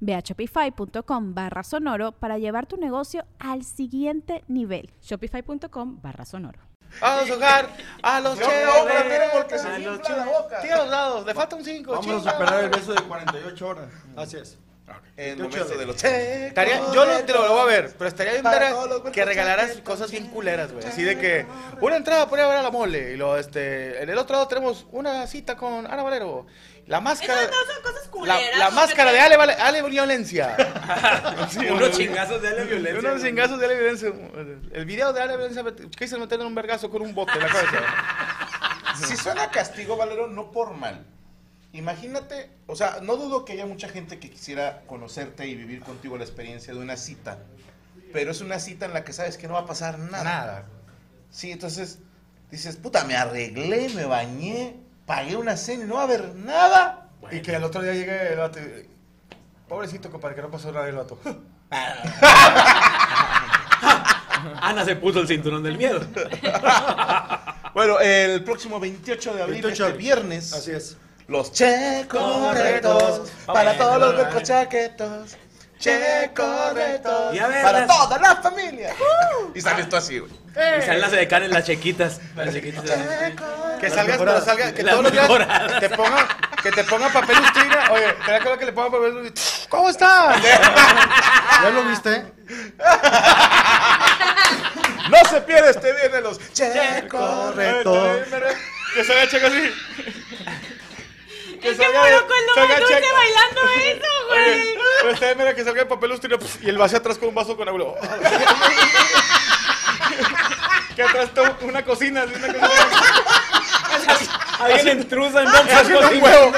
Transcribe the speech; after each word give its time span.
Ve 0.00 0.14
a 0.14 0.20
shopify.com 0.20 1.34
barra 1.34 1.62
sonoro 1.62 2.12
para 2.12 2.38
llevar 2.38 2.66
tu 2.66 2.76
negocio 2.76 3.24
al 3.38 3.64
siguiente 3.64 4.44
nivel. 4.48 4.90
Shopify.com 5.02 6.00
barra 6.02 6.24
sonoro. 6.24 6.60
Vamos 7.00 7.30
a 7.30 7.34
jugar 7.34 7.68
a 8.02 8.20
los 8.20 8.38
No, 8.38 8.46
chéveres. 8.46 9.20
no, 9.34 9.38
porque 9.38 9.58
se 9.58 9.68
A 9.68 9.78
los 9.78 10.08
la 10.08 10.24
boca. 10.24 10.60
Tira 10.62 10.76
los 10.78 10.90
dados, 10.90 11.26
le 11.26 11.34
falta 11.34 11.56
un 11.56 11.64
5. 11.64 11.90
Vamos 11.92 12.26
a 12.26 12.32
superar 12.32 12.64
el 12.64 12.70
beso 12.70 12.94
de 12.94 13.02
48 13.02 13.66
horas. 13.68 13.88
Así 14.16 14.36
es. 14.38 14.58
El 15.16 15.36
Qué 15.36 15.42
momento 15.42 15.64
de 15.78 15.86
los 15.86 16.04
Estaría, 16.04 16.80
yo 16.94 17.04
no 17.04 17.18
te 17.24 17.32
lo 17.32 17.48
voy 17.48 17.60
a 17.60 17.64
ver, 17.64 17.94
pero 17.98 18.08
estaría 18.08 18.32
bien 18.34 18.44
ver 18.44 19.12
que 19.12 19.24
regalaras 19.24 19.72
cosas 19.82 20.10
bien 20.10 20.28
culeras, 20.28 20.72
güey. 20.72 20.86
Así 20.86 21.02
de 21.02 21.18
que 21.18 21.44
una 21.80 21.96
entrada 21.96 22.28
para 22.30 22.42
ir 22.42 22.46
a 22.46 22.48
ver 22.50 22.58
a 22.58 22.62
la 22.62 22.70
mole. 22.70 23.12
Y 23.12 23.16
lo, 23.16 23.36
este, 23.36 24.00
en 24.02 24.08
el 24.10 24.16
otro 24.18 24.34
lado 24.36 24.46
tenemos 24.48 24.86
una 24.92 25.26
cita 25.26 25.56
con 25.56 25.86
Ana 25.86 26.02
Valero. 26.04 26.46
La 26.86 27.00
máscara. 27.00 27.42
Esas 27.42 27.50
no 27.50 27.72
son 27.74 27.82
cosas 27.82 28.04
La, 28.06 28.10
culeras. 28.10 28.58
la 28.58 28.70
máscara 28.70 29.10
te- 29.10 29.16
de 29.16 29.20
Ale, 29.22 29.34
Ale 29.54 29.82
Violencia. 29.82 30.56
Sí, 31.50 31.66
Unos 31.68 31.90
chingazos 31.90 32.40
de 32.40 32.50
la 32.52 32.62
violencia. 32.64 33.10
Unos 33.10 33.22
chingazos 33.22 33.58
de 33.58 33.64
Ale 33.66 33.74
Violencia. 33.74 34.12
El 34.72 34.84
video 34.86 35.12
de 35.12 35.20
Ale 35.20 35.36
Violencia 35.36 35.64
quise 35.98 36.16
meterle 36.16 36.46
un 36.46 36.54
vergazo 36.54 36.88
con 36.88 37.02
un 37.02 37.14
bote 37.14 37.32
en 37.32 37.40
la 37.40 37.48
cabeza. 37.48 37.84
Si 39.06 39.16
suena 39.16 39.50
castigo, 39.50 39.96
Valero, 39.96 40.28
no 40.28 40.50
por 40.50 40.70
mal. 40.74 41.04
Imagínate, 41.72 42.50
o 42.66 42.74
sea, 42.76 42.98
no 43.02 43.16
dudo 43.16 43.44
que 43.44 43.52
haya 43.52 43.66
mucha 43.66 43.88
gente 43.88 44.18
que 44.18 44.30
quisiera 44.30 44.82
conocerte 44.86 45.46
y 45.46 45.54
vivir 45.54 45.80
contigo 45.80 46.16
la 46.16 46.24
experiencia 46.24 46.72
de 46.72 46.80
una 46.80 46.96
cita. 46.96 47.38
Pero 48.12 48.30
es 48.30 48.40
una 48.40 48.58
cita 48.58 48.86
en 48.86 48.94
la 48.94 49.04
que 49.04 49.12
sabes 49.12 49.36
que 49.36 49.46
no 49.48 49.54
va 49.54 49.60
a 49.60 49.66
pasar 49.66 49.98
nada. 49.98 50.24
Nada. 50.24 50.64
Sí, 51.30 51.52
entonces 51.52 51.98
dices, 52.50 52.76
puta, 52.76 53.04
me 53.04 53.16
arreglé, 53.16 53.90
me 53.90 54.06
bañé, 54.06 54.76
pagué 55.04 55.36
una 55.36 55.56
cena 55.58 55.84
y 55.84 55.86
no 55.86 55.96
va 55.96 56.00
a 56.00 56.04
haber 56.04 56.34
nada. 56.36 57.10
Y 57.30 57.40
que 57.42 57.54
al 57.54 57.64
otro 57.64 57.82
día 57.82 57.92
llegue 57.92 58.32
el 58.32 58.38
vato. 58.38 58.60
y- 58.60 58.88
Pobrecito, 59.68 60.10
compadre, 60.10 60.36
que 60.36 60.42
no 60.42 60.50
pasó 60.50 60.72
nada 60.72 60.88
el 60.88 60.96
vato. 60.96 61.18
Ana 64.62 64.84
se 64.84 64.96
puso 64.96 65.20
el 65.20 65.28
cinturón 65.28 65.62
del 65.62 65.76
miedo. 65.76 66.00
Bueno, 67.74 68.00
el 68.00 68.42
próximo 68.42 68.80
28 68.80 69.34
de 69.34 69.42
abril, 69.42 69.62
28 69.62 69.84
de 69.84 69.88
este 69.90 69.98
viernes, 70.02 70.52
Así 70.52 70.72
es. 70.72 70.96
Los 71.28 71.52
checorretos, 71.52 73.30
para 73.46 73.76
todos 73.76 74.00
los 74.00 74.14
huecochaquetos, 74.16 75.36
checorretos, 75.78 77.34
Y 77.34 77.38
a 77.38 77.46
ver, 77.48 77.62
para 77.62 77.80
las- 77.80 77.86
toda 77.86 78.18
la 78.18 78.36
familia. 78.36 78.94
Y 79.54 79.60
sales 79.60 79.88
tú 79.90 79.96
así, 79.96 80.18
güey. 80.18 80.32
Y 80.32 80.82
salen 80.82 81.00
las 81.02 81.10
de 81.12 81.22
en 81.22 81.50
las 81.50 81.64
chequitas. 81.64 82.20
Las 82.34 82.52
chequitas. 82.54 82.82
Que 83.78 83.90
salgas, 83.90 84.44
salga, 84.44 84.72
que 84.72 84.82
todos 84.82 85.02
los 85.04 85.12
días 85.12 85.28
te 85.80 85.90
pongan, 85.90 86.26
que 86.62 86.72
te 86.72 86.84
pongan 86.84 87.12
papel 87.12 87.36
lustrina. 87.36 87.84
Oye, 87.92 88.06
te 88.24 88.34
acuerdas 88.34 88.58
que 88.58 88.64
le 88.64 88.72
pongan 88.72 88.90
papel 88.92 89.14
lustrina. 89.14 89.66
¿Cómo 89.68 89.90
estás? 89.90 90.42
¿Ya 90.42 91.70
lo 91.70 91.84
viste? 91.84 92.24
No 95.10 95.30
se 95.30 95.40
pierde 95.42 95.70
este 95.70 95.92
viernes 95.92 96.22
los 96.22 96.52
checorretos. 96.54 98.18
Que 98.94 99.04
salga 99.04 99.28
checo 99.28 99.46
así. 99.46 99.74
Es 101.62 101.78
que 101.78 101.88
moro 101.88 102.26
con 102.26 102.36
lo 102.46 102.54
salga 102.54 102.78
dulce 102.78 102.94
bailando 103.12 103.60
eso, 103.84 104.06
Oye, 104.30 104.74
güey. 104.74 104.84
pero 105.00 105.10
está 105.12 105.26
bien, 105.26 105.38
mira 105.38 105.54
que 105.54 105.64
salga 105.64 105.82
el 105.82 105.88
papel 105.88 106.10
lustrina 106.10 106.38
pf, 106.38 106.58
y 106.64 106.68
el 106.68 106.78
vaso 106.78 106.96
atrás 106.96 107.18
con 107.18 107.28
un 107.30 107.34
vaso 107.34 107.56
con 107.56 107.68
agua. 107.68 107.94
que 110.96 111.02
atrás 111.02 111.24
está 111.24 111.56
una 111.62 111.84
cocina, 111.84 112.22
así, 112.22 112.32
una 112.34 112.46
cocina. 112.52 112.70
Alguien 114.60 114.98
intrusa 115.00 115.42
en 115.42 115.48
Haciendo 115.48 116.00
bombas 116.00 116.12
un 116.12 116.22
huevo. 116.22 116.52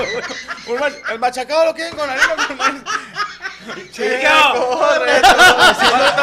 Un 0.69 0.79
mach- 0.79 1.11
el 1.11 1.19
machacado 1.19 1.65
lo 1.67 1.75
quieren 1.75 1.95
con 1.97 2.09
harina 2.09 2.35
con 2.47 2.57
maíz. 2.57 2.83
Haciendo, 3.91 4.81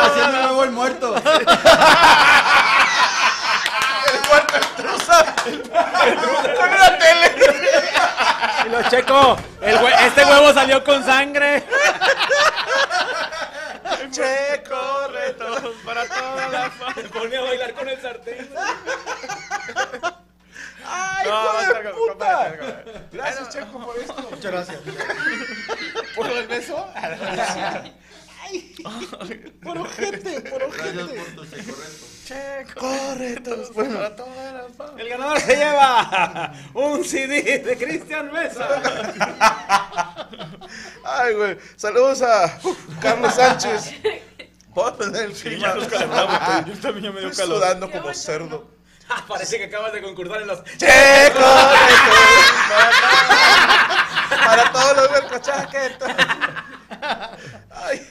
haciendo 0.02 0.42
nuevo 0.42 0.64
el 0.64 0.72
muerto. 0.72 1.14
Con 6.58 6.70
una 6.70 6.98
tele. 6.98 7.27
Y 7.27 7.27
checo. 8.90 9.38
El 9.62 9.76
hue- 9.78 10.06
este 10.08 10.26
huevo 10.26 10.54
salió 10.54 10.84
con 10.84 11.04
sangre. 11.06 11.64
Checorretos. 14.12 15.74
Para 15.86 16.06
toda 16.08 16.48
la 16.50 16.70
familia. 16.72 17.12
Pone 17.12 17.38
a 17.38 17.42
bailar 17.42 17.74
con 17.74 17.90
el 17.90 18.02
sartén. 18.02 18.50
¡Ay, 20.90 21.28
No, 21.28 21.92
puta! 22.14 22.56
Gracias, 23.12 23.50
Checo, 23.50 23.80
por 23.86 23.98
esto. 23.98 24.28
Muchas 24.32 24.52
gracias. 24.52 24.80
¿Por 26.16 26.28
el 26.32 26.48
beso? 26.48 26.88
Por 29.64 29.78
ojete, 29.80 30.42
por 30.42 30.60
Gracias 30.60 30.98
ojete. 31.04 31.22
por 31.22 31.46
tu 31.46 31.46
correcto. 32.76 32.80
Correctos. 32.80 33.74
Bueno. 33.74 34.00
El 34.98 35.10
ganador 35.10 35.40
se 35.40 35.56
lleva 35.56 36.54
un 36.74 37.04
CD 37.04 37.60
de 37.60 37.78
Cristian 37.78 38.32
Mesa. 38.32 38.68
Ay, 41.04 41.34
güey. 41.34 41.58
Saludos 41.76 42.22
a 42.22 42.60
Carlos 43.02 43.34
Sánchez. 43.34 43.94
Voy 44.70 44.90
a 44.90 44.94
poner 44.94 45.24
el. 45.24 45.34
Yo 45.34 46.78
también 46.82 47.04
ya 47.04 47.12
me 47.12 47.20
dio 47.22 47.30
Estoy 47.30 47.46
calor. 47.46 47.58
sudando 47.60 47.92
como 47.92 48.14
cerdo. 48.14 48.72
Ah, 49.10 49.24
Parece 49.28 49.58
que 49.58 49.64
acabas 49.66 49.94
de 49.94 50.02
concursar 50.02 50.42
en 50.42 50.48
los. 50.48 50.64
Checorretos. 50.66 51.38
Para 54.46 54.72
todos 54.72 54.98
los 54.98 55.12
huercochaquetos. 55.12 56.10
Ay. 57.72 58.08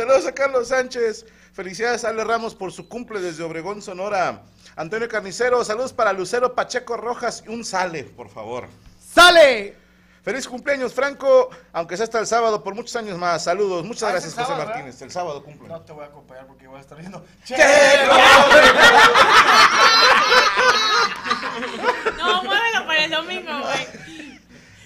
Saludos 0.00 0.24
a 0.26 0.32
Carlos 0.32 0.68
Sánchez. 0.68 1.26
Felicidades 1.52 2.06
a 2.06 2.08
Ale 2.08 2.24
Ramos 2.24 2.54
por 2.54 2.72
su 2.72 2.88
cumple 2.88 3.20
desde 3.20 3.42
Obregón, 3.42 3.82
Sonora. 3.82 4.44
Antonio 4.74 5.06
Carnicero, 5.10 5.62
saludos 5.62 5.92
para 5.92 6.14
Lucero 6.14 6.54
Pacheco 6.54 6.96
Rojas 6.96 7.42
y 7.46 7.50
un 7.50 7.62
sale, 7.66 8.04
por 8.04 8.30
favor. 8.30 8.66
¡Sale! 9.12 9.76
Feliz 10.22 10.48
cumpleaños, 10.48 10.94
Franco, 10.94 11.50
aunque 11.74 11.98
sea 11.98 12.04
hasta 12.04 12.18
el 12.18 12.26
sábado, 12.26 12.64
por 12.64 12.74
muchos 12.74 12.96
años 12.96 13.18
más. 13.18 13.44
Saludos, 13.44 13.84
muchas 13.84 14.04
Ah, 14.04 14.12
gracias, 14.12 14.32
José 14.32 14.46
sábado, 14.46 14.64
Martínez. 14.64 15.02
El 15.02 15.10
sábado 15.10 15.44
cumple. 15.44 15.68
No 15.68 15.82
te 15.82 15.92
voy 15.92 16.04
a 16.04 16.06
acompañar 16.06 16.46
porque 16.46 16.66
voy 16.66 16.78
a 16.78 16.80
estar 16.80 16.96
viendo. 16.96 17.22
No, 22.16 22.42
muévelo 22.42 22.86
para 22.86 23.04
el 23.04 23.10
domingo, 23.10 23.52
güey. 23.60 23.86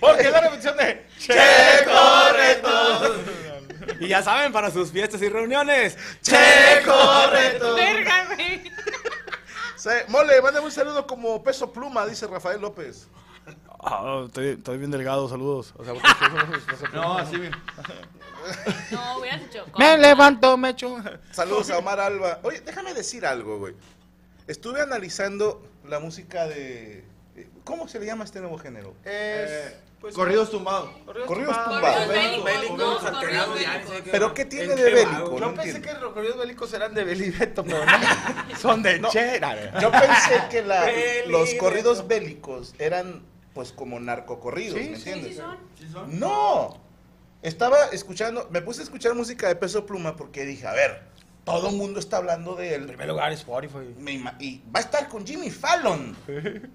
Porque 0.01 0.23
es 0.25 0.33
la 0.33 0.41
repetición 0.41 0.77
de 0.77 1.07
Checorretos. 1.21 3.13
Y 4.01 4.09
ya 4.09 4.23
saben, 4.23 4.53
para 4.53 4.71
sus 4.71 4.91
fiestas 4.91 5.21
y 5.23 5.29
reuniones. 5.29 5.97
Checorretos. 6.23 7.77
Verga, 7.77 8.25
güey. 8.35 8.71
Se- 9.77 10.05
Mole, 10.09 10.41
mándame 10.43 10.67
un 10.67 10.73
saludo 10.73 11.07
como 11.07 11.43
peso 11.43 11.73
pluma, 11.73 12.07
dice 12.07 12.27
Rafael 12.27 12.61
López. 12.61 13.07
Ah, 13.87 14.23
estoy, 14.27 14.49
estoy 14.51 14.79
bien 14.79 14.91
delgado, 14.91 15.29
saludos. 15.29 15.75
O 15.77 15.85
sea, 15.85 15.93
No, 16.95 17.19
así 17.19 17.37
bien. 17.37 17.53
No, 18.91 19.19
hubieras 19.19 19.41
dicho. 19.43 19.65
me 19.79 19.99
levanto, 19.99 20.57
me 20.57 20.71
echo. 20.71 20.97
Saludos 21.33 21.71
a 21.71 21.79
Omar 21.79 22.01
Alba. 22.01 22.41
Oye, 22.43 22.61
déjame 22.61 22.95
decir 22.95 23.27
algo, 23.27 23.59
güey. 23.59 23.75
Estuve 24.47 24.81
analizando 24.81 25.63
la 25.87 26.01
música 26.01 26.47
de... 26.47 27.05
eh, 27.37 27.49
cómo 27.65 27.87
se 27.89 27.99
le 28.01 28.07
llama 28.07 28.25
este 28.25 28.41
nuevo 28.41 28.59
género? 28.59 28.95
Es. 29.05 29.75
Pues, 30.05 30.15
Corridos 30.17 30.51
tumbados. 30.51 30.91
corridos 31.07 31.27
Corridos 31.27 31.65
tumbados. 31.65 32.07
Corridos 32.07 32.45
bélicos, 32.45 34.03
¿Pero 34.11 34.35
qué 34.35 34.45
tiene 34.45 34.75
¿En 34.75 34.77
de 34.77 34.91
bélico? 34.93 35.39
Yo 35.39 35.41
No 35.41 35.55
pensé 35.55 35.81
que 35.81 35.95
los 35.95 36.13
corridos 36.13 36.37
bélicos 36.37 36.75
eran 36.75 36.93
de 36.93 37.05
Beli 37.05 37.31
Beto, 37.31 37.65
pero 37.65 37.87
no. 37.87 37.93
Son 38.61 38.83
de 38.83 38.99
No. 38.99 39.09
Che. 39.09 39.41
Yo 39.81 39.91
pensé 39.91 40.43
que 40.51 41.25
los 41.27 41.55
corridos 41.55 42.07
bélicos 42.07 42.75
eran 42.79 43.23
pues 43.55 43.73
como 43.73 43.99
narcocorridos, 43.99 44.79
Sí, 44.79 44.91
¿me 44.91 44.97
entiendes? 44.97 45.31
Sí 45.31 45.37
son. 45.41 45.57
¿Sí 45.79 45.89
son? 45.91 46.21
No. 46.21 46.79
Estaba 47.41 47.79
escuchando, 47.93 48.47
me 48.51 48.61
puse 48.61 48.83
a 48.83 48.85
escuchar 48.85 49.15
música 49.15 49.49
de 49.49 49.57
Peso 49.57 49.87
Pluma 49.87 50.17
porque 50.17 50.45
dije, 50.45 50.67
a 50.67 50.73
ver, 50.73 51.03
todo 51.45 51.71
el 51.71 51.77
mundo 51.77 51.99
está 51.99 52.19
hablando 52.19 52.57
de 52.57 52.75
En 52.75 52.83
él. 52.83 52.89
primer 52.89 53.09
lugar, 53.09 53.33
Spotify. 53.33 53.95
Me 53.99 54.13
ima- 54.13 54.37
y 54.39 54.59
va 54.71 54.81
a 54.81 54.83
estar 54.83 55.09
con 55.09 55.27
Jimmy 55.27 55.51
Fallon. 55.51 56.15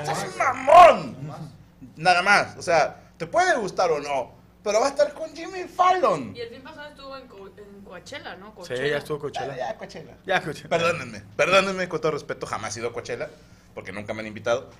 ¡Estás 0.00 0.26
un 0.32 0.38
mamón! 0.38 1.57
Nada 1.96 2.22
más. 2.22 2.56
O 2.56 2.62
sea, 2.62 3.10
te 3.16 3.26
puede 3.26 3.56
gustar 3.56 3.90
o 3.90 4.00
no, 4.00 4.32
pero 4.62 4.80
va 4.80 4.86
a 4.86 4.90
estar 4.90 5.12
con 5.14 5.34
Jimmy 5.34 5.64
Fallon. 5.64 6.34
Y 6.36 6.40
el 6.40 6.50
fin 6.50 6.62
pasado 6.62 6.88
estuvo 6.88 7.16
en, 7.16 7.26
Co- 7.28 7.48
en 7.56 7.82
Coachella, 7.84 8.36
¿no? 8.36 8.48
Sí, 8.48 8.52
Coachella. 8.56 8.86
ya 8.88 8.96
estuvo 8.98 9.16
Ya, 9.16 9.20
Coachella. 9.22 9.56
ya, 9.56 9.76
Coachella. 9.76 10.14
Ya, 10.26 10.42
Coachella. 10.42 10.68
Perdónenme, 10.68 11.22
perdónenme 11.36 11.88
con 11.88 12.00
todo 12.00 12.12
respeto, 12.12 12.46
jamás 12.46 12.76
he 12.76 12.80
ido 12.80 12.88
a 12.90 12.92
Coachella, 12.92 13.28
porque 13.74 13.92
nunca 13.92 14.14
me 14.14 14.20
han 14.20 14.26
invitado, 14.26 14.70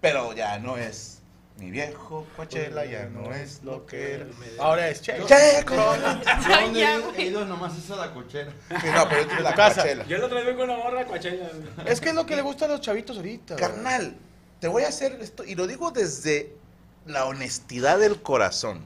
pero 0.00 0.32
ya 0.32 0.58
no 0.58 0.76
es 0.76 1.20
mi 1.56 1.70
viejo 1.70 2.26
Coachella, 2.36 2.84
ya 2.84 3.04
no 3.06 3.32
es 3.32 3.62
lo 3.62 3.86
que 3.86 4.14
era. 4.14 4.26
Ahora 4.58 4.88
es 4.88 5.00
Che. 5.02 5.12
Checo. 5.24 5.74
Yo 5.76 6.72
ya, 6.72 6.98
he 7.16 7.22
ido- 7.26 7.44
nomás 7.44 7.76
es 7.78 7.88
a 7.92 7.96
la 7.96 8.12
cochera. 8.12 8.50
Sí, 8.80 8.86
no, 8.92 9.08
pero 9.08 9.22
yo 9.22 9.28
tuve 9.28 9.40
la 9.42 9.54
casa. 9.54 9.82
Coachella. 9.82 10.04
Yo 10.06 10.16
el 10.16 10.24
otro 10.24 10.36
día 10.38 10.46
fui 10.48 10.56
con 10.56 10.68
la 10.68 10.76
morra 10.76 11.04
Coachella. 11.06 11.48
Es 11.86 12.00
que 12.00 12.08
es 12.08 12.14
lo 12.14 12.26
que 12.26 12.34
le 12.34 12.42
gusta 12.42 12.64
a 12.64 12.68
los 12.68 12.80
chavitos 12.80 13.16
ahorita. 13.18 13.54
Carnal, 13.56 14.16
te 14.64 14.68
voy 14.68 14.84
a 14.84 14.88
hacer 14.88 15.18
esto, 15.20 15.44
y 15.44 15.56
lo 15.56 15.66
digo 15.66 15.90
desde 15.90 16.56
la 17.04 17.26
honestidad 17.26 17.98
del 17.98 18.22
corazón. 18.22 18.80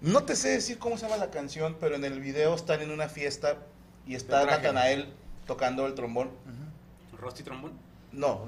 No 0.00 0.22
te 0.22 0.36
sé 0.36 0.50
decir 0.50 0.78
cómo 0.78 0.96
se 0.96 1.02
llama 1.08 1.16
la 1.16 1.32
canción, 1.32 1.76
pero 1.80 1.96
en 1.96 2.04
el 2.04 2.20
video 2.20 2.54
están 2.54 2.80
en 2.80 2.92
una 2.92 3.08
fiesta 3.08 3.56
y 4.06 4.14
está. 4.14 4.46
Natanael 4.46 5.12
tocando 5.48 5.84
el 5.88 5.96
trombón. 5.96 6.30
Rosti 7.18 7.42
trombón. 7.42 7.72
No, 8.12 8.42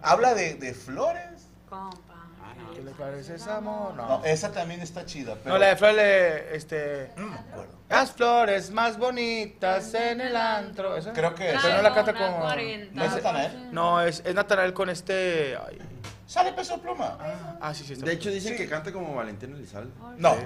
habla 0.00 0.32
de, 0.32 0.54
de 0.54 0.72
flores. 0.72 1.42
Compa. 1.68 1.98
Ah, 2.42 2.54
no. 2.56 2.72
¿Qué 2.72 2.82
le 2.82 2.92
parece 2.92 3.34
ese 3.34 3.50
amor? 3.50 3.92
No, 3.96 4.08
No. 4.20 4.24
esa 4.24 4.50
también 4.50 4.80
está 4.80 5.04
chida. 5.04 5.34
Pero 5.44 5.56
No, 5.56 5.58
la 5.58 5.66
de 5.66 5.76
Flores, 5.76 6.42
este. 6.52 7.10
Acuerdo. 7.10 7.57
Las 7.88 8.12
flores 8.12 8.70
más 8.70 8.98
bonitas 8.98 9.94
en 9.94 10.20
el 10.20 10.36
antro. 10.36 10.96
¿Esa? 10.96 11.12
Creo 11.12 11.34
que 11.34 11.44
Pero 11.62 11.76
no 11.76 11.82
la 11.82 11.94
canta 11.94 12.12
con. 12.14 12.40
40. 12.42 12.94
¿No 12.94 13.04
es 13.04 13.12
Natanael? 13.12 13.72
No, 13.72 14.00
es, 14.02 14.22
es 14.26 14.34
Natanael 14.34 14.72
con 14.74 14.90
este. 14.90 15.56
ay. 15.56 15.78
Sale 16.26 16.52
peso 16.52 16.78
pluma. 16.80 17.16
Ah, 17.60 17.72
sí, 17.72 17.84
sí. 17.84 17.94
Está 17.94 18.04
De 18.04 18.12
hecho, 18.12 18.30
dicen 18.30 18.52
Sí. 18.52 18.58
que 18.58 18.68
canta 18.68 18.92
como 18.92 19.14
Valentín 19.14 19.54
Elizalde. 19.54 19.90
No. 20.18 20.36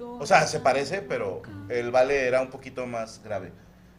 O 0.00 0.26
sea, 0.26 0.46
se 0.46 0.60
parece, 0.60 1.02
pero 1.02 1.42
el 1.68 1.90
vale 1.90 2.26
era 2.26 2.40
un 2.40 2.48
poquito 2.50 2.86
más 2.86 3.20
grave. 3.22 3.52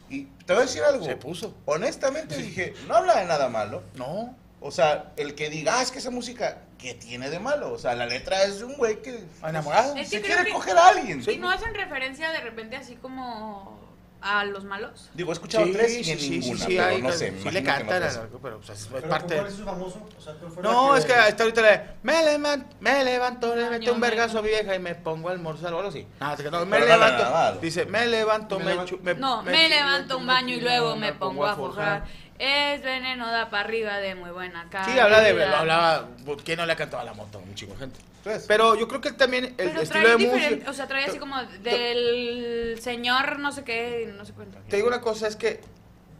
Y 0.10 0.26
te 0.26 0.54
voy 0.54 0.64
a 0.64 0.66
decir 0.66 0.82
algo. 0.84 1.06
Se 1.06 1.16
puso. 1.16 1.56
Honestamente 1.66 2.36
dije, 2.38 2.74
no 2.88 2.96
habla 2.96 3.20
de 3.20 3.26
nada 3.26 3.48
malo. 3.50 3.84
No. 3.96 4.36
O 4.66 4.72
sea, 4.72 5.12
el 5.18 5.36
que 5.36 5.50
diga, 5.50 5.78
ah, 5.78 5.82
es 5.82 5.92
que 5.92 6.00
esa 6.00 6.10
música, 6.10 6.60
¿qué 6.80 6.94
tiene 6.94 7.30
de 7.30 7.38
malo? 7.40 7.74
O 7.74 7.78
sea, 7.78 7.96
la 7.96 8.06
letra 8.06 8.44
es 8.44 8.60
de 8.60 8.66
un 8.66 8.76
güey 8.76 9.02
que 9.02 9.26
¿Enamorado? 9.46 9.94
Es 9.98 10.08
se 10.10 10.18
que 10.18 10.22
creo 10.24 10.36
quiere 10.38 10.50
que- 10.52 10.56
coger 10.56 10.78
a 10.78 10.88
alguien. 10.88 11.22
¿Y 11.30 11.38
no 11.38 11.52
hacen 11.52 11.74
referencia 11.74 12.32
de 12.32 12.40
repente 12.40 12.78
así 12.78 12.96
como 12.96 13.78
a 14.22 14.46
los 14.46 14.64
malos? 14.64 15.10
Digo, 15.14 15.32
he 15.32 15.34
escuchado 15.34 15.66
tres 15.74 16.08
y 16.08 16.12
en 16.12 16.18
sí, 16.18 16.30
ninguna, 16.30 16.60
sí, 16.60 16.64
sí, 16.72 16.78
pero 16.78 16.88
hay 16.88 17.02
no 17.02 17.12
sé. 17.12 17.34
sí 17.38 17.44
me 17.44 17.52
le 17.52 17.62
cantan, 17.64 18.00
no 18.02 18.06
la- 18.08 18.40
pero 18.42 18.58
pues, 18.62 18.70
es 18.70 18.88
¿Pero 18.90 19.10
parte. 19.10 19.36
¿Cuál 19.36 19.48
es 19.48 19.54
su 19.56 19.66
famoso? 19.66 20.08
O 20.18 20.22
sea, 20.22 20.34
¿cuál 20.36 20.52
fue 20.54 20.64
la 20.64 20.72
No, 20.72 20.96
es 20.96 21.04
que 21.06 21.14
hasta 21.14 21.44
ahorita 21.44 21.62
le. 21.62 21.82
Me 22.04 22.24
levanto, 22.24 22.76
me 22.80 23.04
levanto, 23.04 23.56
le 23.58 23.70
meto 23.70 23.94
un 23.94 24.00
vergazo 24.00 24.42
vieja 24.42 24.74
y 24.76 24.80
me 24.80 24.96
pongo 24.96 25.28
a 25.28 25.34
almorzar 25.34 25.74
o 25.74 25.78
algo 25.80 25.90
así. 25.90 26.08
Nada, 26.22 26.38
que 26.38 26.50
no, 26.50 26.66
me 26.66 26.80
Pero 26.80 26.88
no, 26.98 26.98
no, 27.06 27.18
levanto. 27.18 27.60
Dice, 27.60 27.86
me 27.86 28.08
levanto, 28.08 28.60
Me 28.60 28.64
me, 28.64 28.72
levanto- 28.72 28.96
chu- 28.96 29.00
me 29.04 29.14
No, 29.16 29.44
me, 29.44 29.68
levanto 29.68 30.18
un 30.20 30.26
baño 30.26 30.56
y 30.56 30.62
luego 30.62 30.96
me 30.96 31.12
pongo 31.12 31.46
a 31.46 31.54
forjar. 31.58 32.06
Es 32.40 32.82
veneno 32.84 33.28
da 33.32 33.50
para 33.50 33.64
arriba 33.64 33.98
de 33.98 34.16
muy 34.16 34.32
buena 34.32 34.68
cara. 34.70 34.86
Sí, 34.92 34.98
habla 35.00 35.22
de. 35.22 35.44
Hablaba. 35.46 36.10
¿Quién 36.44 36.58
no 36.58 36.66
le 36.66 36.74
ha 36.74 36.76
cantado 36.76 37.02
a 37.02 37.06
la 37.06 37.14
moto? 37.14 37.40
Un 37.40 37.54
chingo 37.56 37.74
de 37.74 37.80
gente. 37.80 38.00
Pues, 38.24 38.46
Pero 38.48 38.76
yo 38.76 38.88
creo 38.88 39.02
que 39.02 39.10
él 39.10 39.16
también. 39.16 39.46
El 39.46 39.54
Pero 39.56 39.82
estilo 39.82 40.04
trae 40.04 40.18
de 40.18 40.28
música. 40.28 40.70
o 40.70 40.74
sea, 40.74 40.88
trae 40.88 41.06
así 41.06 41.20
como 41.20 41.38
del 41.62 42.78
señor 42.82 43.40
no 43.40 43.52
sé 43.52 43.64
qué, 43.64 44.12
no 44.18 44.26
sé 44.26 44.34
cuánto. 44.34 44.58
Te 44.70 44.78
digo 44.78 44.88
una 44.88 45.02
cosa, 45.02 45.28
es 45.28 45.36
que 45.36 45.62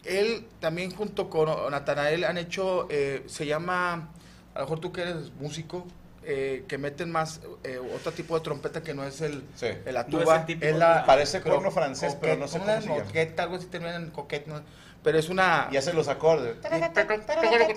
él 0.04 0.46
también 0.60 0.92
junto 0.94 1.30
con 1.30 1.72
Natanael 1.72 2.26
han 2.26 2.38
hecho, 2.38 2.88
eh, 2.90 3.24
se 3.28 3.46
llama, 3.46 4.10
a 4.54 4.60
lo 4.60 4.66
mejor 4.66 4.80
tú 4.82 4.92
que 4.92 5.02
eres 5.02 5.32
músico, 5.40 5.88
eh, 6.26 6.66
que 6.68 6.78
meten 6.78 7.10
más 7.12 7.42
eh, 7.64 7.80
otro 7.96 8.12
tipo 8.12 8.36
de 8.38 8.44
trompeta 8.44 8.82
que 8.84 8.94
no 8.94 9.04
es 9.06 9.20
el, 9.22 9.44
Sí. 9.56 9.68
el- 9.86 9.94
la 9.94 10.04
No 10.04 10.22
es 10.22 10.30
el 10.30 10.46
típico. 10.46 10.68
es 10.68 10.76
la, 10.78 11.06
Parece 11.06 11.42
corno 11.42 11.72
francés, 11.72 12.16
pero 12.20 12.36
no 12.38 12.48
sé 12.48 12.60
¿cómo 12.60 12.72
se 12.72 12.82
llama. 12.88 13.04
moqueta, 13.04 13.44
algo 13.44 13.56
así 13.56 13.66
termina 13.68 13.96
en 13.96 14.10
coquet, 14.12 14.46
no, 14.48 14.62
pero 15.04 15.18
es 15.20 15.30
una... 15.30 15.68
y 15.72 15.78
hace 15.78 15.94
los 15.94 16.08
acordes. 16.08 16.56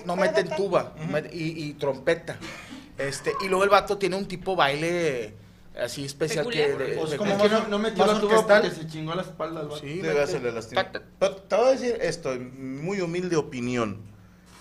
No 0.05 0.15
meten 0.15 0.49
tuba 0.55 0.93
y, 1.31 1.65
y 1.69 1.73
trompeta. 1.73 2.37
Este, 2.97 3.33
y 3.43 3.47
luego 3.47 3.63
el 3.63 3.69
vato 3.69 3.97
tiene 3.97 4.15
un 4.15 4.27
tipo 4.27 4.55
baile 4.55 5.35
así 5.79 6.05
especial 6.05 6.47
que... 6.49 6.73
De- 6.73 6.95
Pues 6.97 7.11
de- 7.11 7.17
como 7.17 7.31
es 7.33 7.37
que 7.37 7.43
que 7.43 7.53
no, 7.53 7.67
no 7.67 7.79
metió 7.79 8.05
la 8.05 8.19
tuba 8.19 8.47
porque 8.47 8.71
se 8.71 8.87
chingó 8.87 9.13
la 9.13 9.21
espalda 9.21 9.59
al 9.61 9.67
vato. 9.67 9.79
Sí, 9.81 9.97
Debe 10.01 10.09
mete- 10.15 10.21
hacerle 10.23 10.51
lastima. 10.51 10.91
te 10.91 11.55
voy 11.55 11.65
a 11.67 11.71
decir 11.71 11.97
esto, 12.01 12.33
en 12.33 12.83
muy 12.83 13.01
humilde 13.01 13.35
opinión. 13.35 14.01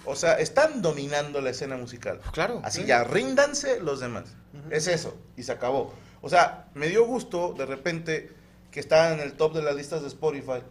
O 0.05 0.15
sea, 0.15 0.35
están 0.35 0.83
dominando 0.83 1.41
la 1.41 1.51
escena 1.51 1.77
musical. 1.77 2.21
Claro. 2.33 2.61
Así 2.63 2.83
sí. 2.83 2.87
ya, 2.87 3.03
ríndanse 3.05 3.81
los 3.81 4.01
demás. 4.01 4.25
Es 4.71 4.87
eso, 4.87 5.17
y 5.37 5.43
se 5.43 5.53
acabó. 5.53 5.93
O 6.23 6.29
sea, 6.29 6.69
me 6.75 6.89
dio 6.89 7.05
gusto 7.07 7.55
de 7.57 7.67
repente 7.67 8.31
que 8.71 8.81
estaban 8.81 9.15
en 9.15 9.21
el 9.21 9.33
top 9.35 9.55
de 9.55 9.63
las 9.63 9.75
listas 9.75 10.03
de 10.03 10.09
Spotify. 10.09 10.63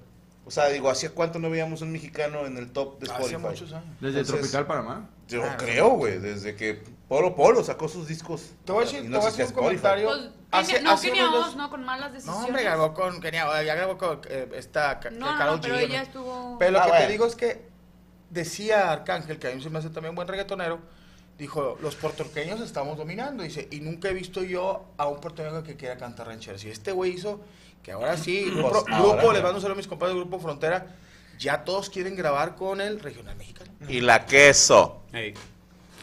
O 0.48 0.52
sea, 0.52 0.68
digo, 0.70 0.90
¿hacía 0.90 1.10
cuánto 1.10 1.40
no 1.40 1.50
veíamos 1.50 1.82
un 1.82 1.92
mexicano 1.92 2.46
en 2.46 2.58
el 2.58 2.72
top 2.72 3.00
de 3.00 3.06
Spotify? 3.08 3.36
Hace 3.36 3.38
muchos 3.40 3.74
años. 3.74 3.96
Desde 4.00 4.20
Entonces- 4.20 4.52
Tropical 4.52 4.68
Panamá. 4.68 5.10
Yo 5.28 5.44
Ah, 5.44 5.58
creo, 5.58 5.90
güey, 5.92 6.20
desde 6.20 6.56
que 6.56 6.84
Polo 7.08 7.36
Polo 7.36 7.64
sacó 7.64 7.88
sus 7.88 8.08
discos. 8.08 8.52
Te 8.64 8.72
voy 8.72 8.84
a 8.84 8.86
decir, 8.86 9.00
y 9.00 9.04
te 9.04 9.10
no 9.10 9.18
voy 9.18 9.26
a 9.26 9.30
hacer 9.30 9.48
un 9.48 9.52
comentario. 9.54 10.08
Pues, 10.08 10.30
Hace- 10.52 10.82
no, 10.84 10.92
hace 10.92 11.08
Kenia 11.08 11.26
dos- 11.26 11.56
no, 11.56 11.70
con 11.72 11.84
malas 11.84 12.10
No, 12.10 12.14
decisiones. 12.14 12.46
hombre, 12.46 12.64
grabó 12.64 12.94
con 12.94 13.20
Kenia, 13.22 13.64
ya 13.64 13.74
grabó 13.76 13.98
con 13.98 14.22
eh, 14.30 14.48
esta 14.56 15.00
No, 15.12 15.36
no, 15.36 15.46
no, 15.56 15.62
pero 15.62 15.76
G, 15.76 15.80
ella 15.80 15.98
¿no? 15.98 16.04
estuvo... 16.04 16.56
Pero 16.60 16.72
lo 16.72 16.80
Ah, 16.80 16.84
que 16.84 16.90
bueno. 16.90 17.06
te 17.08 17.12
digo 17.12 17.26
es 17.26 17.36
que 17.36 17.66
decía 18.30 18.92
Arcángel, 18.92 19.40
que 19.40 19.48
a 19.52 19.56
mí 19.56 19.62
se 19.64 19.70
me 19.72 19.80
hace 19.80 19.90
también 19.90 20.14
buen 20.16 20.28
reggaetonero, 20.28 20.80
dijo, 21.40 21.78
los 21.82 21.96
puertorriqueños 21.96 22.62
estamos 22.62 22.98
dominando, 22.98 23.44
dice, 23.44 23.68
y 23.72 23.80
nunca 23.82 24.10
he 24.10 24.14
visto 24.14 24.44
yo 24.44 24.86
a 24.98 25.08
un 25.08 25.20
puertorriqueño 25.20 25.64
que 25.64 25.76
quiera 25.76 25.98
cantar 25.98 26.28
rancheras. 26.28 26.64
Y 26.66 26.70
este 26.70 26.92
güey 26.92 27.12
hizo 27.14 27.42
que 27.83 27.92
ahora 27.92 28.18
sí, 28.18 28.50
grupo, 28.50 28.69
Pues, 28.72 28.86
grupo, 28.86 29.19
ahora 29.19 29.33
les 29.33 29.44
mando 29.44 29.57
un 29.57 29.62
saludo 29.62 29.74
a 29.74 29.77
mis 29.77 29.88
compadres 29.88 30.16
del 30.16 30.24
Grupo 30.24 30.39
Frontera, 30.39 30.88
ya 31.38 31.63
todos 31.63 31.89
quieren 31.89 32.16
grabar 32.16 32.56
con 32.56 32.81
el 32.81 33.00
regional 33.00 33.36
mexicano. 33.36 33.72
Y 33.88 34.01
la 34.01 34.25
queso. 34.25 35.04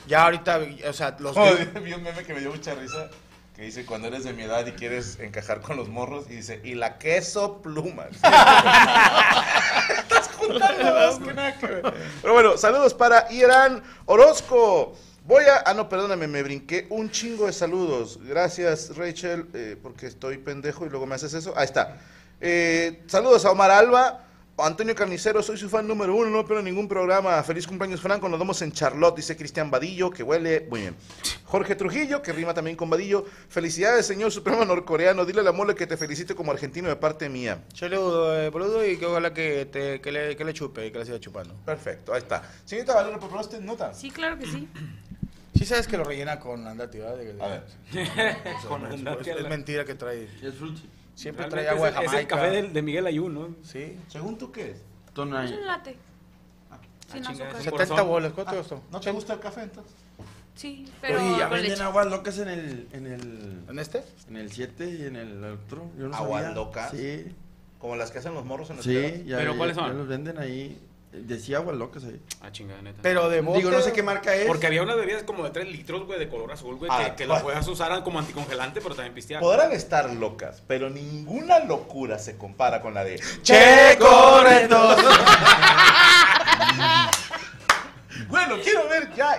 Ya 0.06 0.24
ahorita, 0.24 0.60
o 0.88 0.92
sea, 0.92 1.16
los... 1.18 1.36
vi 1.84 1.92
un 1.92 2.02
meme 2.02 2.24
que 2.24 2.34
me 2.34 2.40
dio 2.40 2.50
mucha 2.50 2.74
risa 2.74 3.08
que 3.54 3.62
dice 3.62 3.84
cuando 3.84 4.08
eres 4.08 4.24
de 4.24 4.32
mi 4.32 4.44
edad 4.44 4.66
y 4.66 4.72
quieres 4.72 5.18
encajar 5.20 5.60
con 5.60 5.76
los 5.76 5.88
morros 5.88 6.24
y 6.30 6.36
dice 6.36 6.60
y 6.64 6.74
la 6.74 6.98
queso 6.98 7.60
pluma. 7.60 8.06
Estás 8.12 8.30
juntando 10.36 10.94
dos, 10.94 11.18
que 11.18 11.34
nada 11.34 11.58
que 11.58 11.66
ver. 11.66 11.94
Pero 12.22 12.32
bueno, 12.32 12.56
saludos 12.56 12.94
para 12.94 13.30
Irán 13.30 13.82
Orozco. 14.06 14.94
Voy 15.24 15.44
a. 15.44 15.62
Ah, 15.64 15.74
no, 15.74 15.88
perdóname, 15.88 16.26
me 16.26 16.42
brinqué 16.42 16.86
un 16.90 17.10
chingo 17.10 17.46
de 17.46 17.52
saludos. 17.52 18.18
Gracias, 18.22 18.96
Rachel, 18.96 19.46
eh, 19.54 19.76
porque 19.80 20.06
estoy 20.06 20.38
pendejo 20.38 20.84
y 20.84 20.88
luego 20.88 21.06
me 21.06 21.14
haces 21.14 21.32
eso. 21.34 21.54
Ahí 21.56 21.66
está. 21.66 21.98
Eh, 22.40 23.02
saludos 23.06 23.44
a 23.44 23.52
Omar 23.52 23.70
Alba. 23.70 24.26
Antonio 24.58 24.94
Carnicero, 24.94 25.42
soy 25.42 25.56
su 25.56 25.68
fan 25.68 25.88
número 25.88 26.14
uno, 26.14 26.28
no 26.28 26.44
pero 26.44 26.60
ningún 26.60 26.86
programa. 26.86 27.42
Feliz 27.42 27.66
cumpleaños, 27.66 28.00
Franco. 28.00 28.28
Nos 28.28 28.38
vemos 28.38 28.60
en 28.62 28.70
Charlotte, 28.70 29.16
dice 29.16 29.36
Cristian 29.36 29.70
Vadillo, 29.70 30.10
que 30.10 30.22
huele 30.22 30.66
muy 30.68 30.82
bien. 30.82 30.96
Jorge 31.44 31.74
Trujillo, 31.74 32.20
que 32.20 32.32
rima 32.32 32.52
también 32.52 32.76
con 32.76 32.90
Vadillo. 32.90 33.24
Felicidades, 33.48 34.06
señor 34.06 34.30
supremo 34.30 34.64
norcoreano. 34.64 35.24
Dile 35.24 35.40
a 35.40 35.44
la 35.44 35.52
mole 35.52 35.74
que 35.74 35.86
te 35.86 35.96
felicite 35.96 36.34
como 36.34 36.52
argentino 36.52 36.88
de 36.88 36.96
parte 36.96 37.28
mía. 37.28 37.62
Saludos, 37.74 38.38
eh, 38.38 38.50
boludo, 38.50 38.86
y 38.86 38.98
que 38.98 39.06
ojalá 39.06 39.32
que, 39.32 39.66
te, 39.66 40.00
que, 40.00 40.12
le, 40.12 40.36
que 40.36 40.44
le 40.44 40.52
chupe 40.52 40.86
y 40.86 40.92
que 40.92 40.98
le 40.98 41.06
siga 41.06 41.18
chupando. 41.18 41.54
Perfecto, 41.64 42.12
ahí 42.12 42.18
está. 42.18 42.42
Señorita 42.64 42.94
Valero, 42.94 43.18
¿por 43.18 43.30
qué 43.30 43.34
no 43.34 43.40
usted 43.40 43.60
nota? 43.60 43.94
Sí, 43.94 44.10
claro 44.10 44.38
que 44.38 44.46
sí. 44.46 44.68
Sí 45.54 45.64
sabes 45.66 45.86
que 45.86 45.96
lo 45.98 46.04
rellena 46.04 46.38
con 46.40 46.66
andati, 46.66 46.98
¿verdad? 46.98 47.16
De- 47.18 47.42
A 47.42 47.48
ver. 47.48 47.64
Con 48.68 48.86
es, 48.86 48.94
andati, 48.94 49.30
es 49.30 49.42
la- 49.42 49.48
mentira 49.48 49.84
que 49.84 49.94
trae. 49.94 50.28
Es 50.42 50.54
frutti. 50.54 50.88
Siempre 51.14 51.44
Realmente 51.46 51.50
trae 51.50 51.68
agua 51.68 51.86
de 51.86 51.90
es 51.90 51.94
Jamaica. 51.94 52.16
Es 52.16 52.22
el 52.22 52.26
café 52.28 52.50
de, 52.50 52.68
de 52.70 52.82
Miguel 52.82 53.06
Ayun, 53.06 53.34
¿no? 53.34 53.48
Sí. 53.62 53.98
Según 54.08 54.38
tú, 54.38 54.50
¿qué 54.50 54.70
es? 54.72 54.78
Tonay. 55.12 55.46
Es 55.52 55.58
un 55.58 55.66
latte. 55.66 55.96
Sin 57.12 57.26
Ah, 57.26 57.30
azúcar. 57.30 57.48
ese- 57.50 57.62
70 57.64 57.70
corazón. 57.86 58.08
bolas, 58.08 58.32
¿cuánto 58.32 58.52
te 58.52 58.58
costó? 58.58 58.82
¿No 58.90 59.00
te 59.00 59.10
gusta 59.10 59.34
el 59.34 59.40
café 59.40 59.62
entonces? 59.64 59.92
Sí, 60.54 60.86
pero 61.00 61.18
Oye, 61.20 61.38
ya 61.38 61.48
venden 61.48 61.70
leche. 61.70 61.82
aguas 61.82 62.06
locas 62.06 62.38
en 62.38 62.48
el, 62.48 62.88
en 62.92 63.06
el, 63.06 63.60
¿En 63.68 63.78
este? 63.78 64.02
en 64.28 64.36
el 64.36 64.50
7 64.52 64.88
y 64.90 65.04
en 65.04 65.16
el 65.16 65.44
otro. 65.44 65.90
Yo 65.98 66.08
no 66.08 66.16
¿Aguas 66.16 66.42
sabía. 66.44 66.54
locas? 66.56 66.90
Sí, 66.90 67.26
Como 67.78 67.96
las 67.96 68.10
que 68.10 68.18
hacen 68.18 68.32
los 68.34 68.44
morros 68.44 68.70
en 68.70 68.76
las 68.76 68.84
sí, 68.84 69.24
ya, 69.26 69.36
¿Pero 69.38 69.52
ya- 69.52 69.58
cuáles 69.58 69.76
son? 69.76 69.86
ya 69.88 69.92
los 69.94 70.08
venden 70.08 70.38
ahí. 70.38 70.78
Decía 71.12 71.58
aguas 71.58 71.76
locas 71.76 72.04
ahí. 72.04 72.20
Ah, 72.40 72.50
chingada, 72.50 72.80
neta. 72.80 73.00
Pero 73.02 73.28
de 73.28 73.42
bote. 73.42 73.58
Digo, 73.58 73.70
no 73.70 73.82
sé 73.82 73.92
qué 73.92 74.02
marca 74.02 74.34
es. 74.34 74.46
Porque 74.46 74.66
había 74.66 74.82
unas 74.82 74.96
bebidas 74.96 75.22
como 75.24 75.44
de 75.44 75.50
3 75.50 75.68
litros, 75.70 76.06
güey, 76.06 76.18
de 76.18 76.28
color 76.28 76.50
azul, 76.52 76.76
güey, 76.76 76.90
Ah, 76.92 77.04
que, 77.10 77.16
que 77.16 77.26
¿cuál? 77.26 77.28
las 77.36 77.42
puedas 77.42 77.68
usar 77.68 78.02
como 78.02 78.18
anticongelante, 78.18 78.80
pero 78.80 78.94
también 78.94 79.12
pistear. 79.14 79.40
Podrán 79.42 79.72
estar 79.72 80.08
locas, 80.14 80.62
pero 80.66 80.88
ninguna 80.88 81.58
locura 81.60 82.18
se 82.18 82.38
compara 82.38 82.80
con 82.80 82.94
la 82.94 83.04
de 83.04 83.20
¡Che, 83.42 83.98
correcto! 83.98 84.96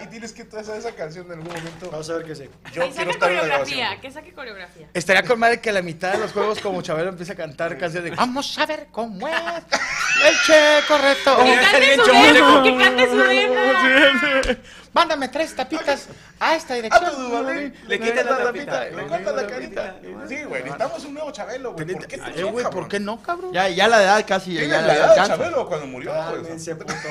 y 0.04 0.08
tienes 0.08 0.34
que 0.34 0.44
traer 0.46 0.66
esa 0.78 0.92
canción 0.94 1.26
en 1.28 1.32
algún 1.34 1.48
momento. 1.48 1.90
Vamos 1.92 2.10
a 2.10 2.14
ver 2.14 2.26
qué 2.26 2.36
sé. 2.36 2.50
Yo 2.74 2.84
que 2.84 2.90
quiero 2.90 2.94
saque 2.94 3.10
estar 3.12 3.30
en 3.32 3.36
la 3.38 3.42
coreografía, 3.42 3.78
grabación. 3.78 4.02
que 4.02 4.12
saque 4.12 4.34
coreografía. 4.34 4.88
Estaría 4.94 5.24
con 5.24 5.40
madre 5.40 5.60
que 5.62 5.70
a 5.70 5.74
la 5.74 5.82
mitad 5.82 6.12
de 6.14 6.20
los 6.20 6.32
juegos, 6.32 6.60
como 6.60 6.82
Chabelo 6.82 7.10
empieza 7.10 7.34
a 7.34 7.36
cantar 7.36 7.78
canciones 7.78 8.12
de 8.12 8.16
Vamos 8.16 8.58
a 8.58 8.66
ver 8.66 8.88
cómo 8.92 9.28
es 9.28 9.36
el 9.36 10.36
che 10.46 10.80
correcto. 10.88 11.38
Que 11.44 11.56
cante 11.56 11.96
su 11.98 12.12
demo, 12.34 12.64
que 12.64 12.78
cante 12.78 13.10
su 13.10 13.18
demo. 13.18 14.60
Mándame 14.94 15.28
tres 15.28 15.56
tapitas 15.56 16.08
a 16.40 16.56
esta 16.56 16.74
A 16.74 16.76
dirección. 16.76 17.10
tu 17.16 17.22
Duvalín, 17.22 17.74
Le 17.88 18.00
quitas 18.00 18.26
la 18.26 18.38
tapita. 18.44 18.86
le 18.86 19.08
cortas 19.08 19.36
la 19.36 19.48
carita. 19.48 19.96
Sí, 20.30 20.44
güey, 20.44 20.62
necesitamos 20.62 21.06
un 21.06 21.14
nuevo 21.16 21.32
Chabelo, 21.32 21.74
güey. 21.74 21.86
¿Por 21.88 22.06
qué 22.08 22.16
Eh, 22.18 22.20
no, 22.42 22.52
güey, 22.52 22.64
cabrón? 22.64 22.82
¿por 22.84 22.88
qué 22.90 23.00
no, 23.00 23.22
cabrón? 23.24 23.52
Ya, 23.54 23.70
ya 23.70 23.88
la 23.88 24.04
edad 24.04 24.24
casi, 24.28 24.54
ya, 24.54 24.62
la 24.82 24.94
edad 24.94 25.16
de. 25.16 25.28
Chabelo 25.28 25.68
cuando 25.68 25.88
murió, 25.88 26.14
güey. 26.14 26.26
Cálmense, 26.44 26.76
puto. 26.76 26.94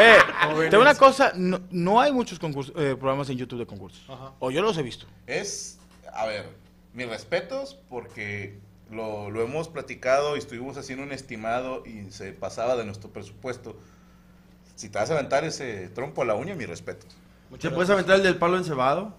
Eh, 0.00 0.18
te 0.70 0.76
una 0.76 0.94
cosa, 0.94 1.27
no, 1.34 1.60
no 1.70 2.00
hay 2.00 2.12
muchos 2.12 2.38
concursos, 2.38 2.74
eh, 2.76 2.96
programas 2.96 3.28
en 3.30 3.38
YouTube 3.38 3.58
de 3.58 3.66
concursos. 3.66 4.02
Ajá. 4.08 4.32
O 4.38 4.50
yo 4.50 4.62
los 4.62 4.76
he 4.78 4.82
visto. 4.82 5.06
Es, 5.26 5.78
a 6.12 6.26
ver, 6.26 6.46
mis 6.94 7.08
respetos 7.08 7.78
porque 7.88 8.58
lo, 8.90 9.30
lo 9.30 9.42
hemos 9.42 9.68
platicado 9.68 10.36
y 10.36 10.38
estuvimos 10.38 10.76
haciendo 10.76 11.04
un 11.04 11.12
estimado 11.12 11.84
y 11.86 12.10
se 12.10 12.32
pasaba 12.32 12.76
de 12.76 12.84
nuestro 12.84 13.10
presupuesto. 13.10 13.76
Si 14.76 14.88
te 14.88 14.98
vas 14.98 15.10
a 15.10 15.14
aventar 15.14 15.44
ese 15.44 15.88
trompo 15.88 16.22
a 16.22 16.24
la 16.24 16.34
uña, 16.34 16.54
mis 16.54 16.68
respetos. 16.68 17.16
¿Te 17.60 17.70
puedes 17.70 17.90
aventar 17.90 18.16
el 18.16 18.22
del 18.22 18.36
palo 18.36 18.58
encebado? 18.58 19.14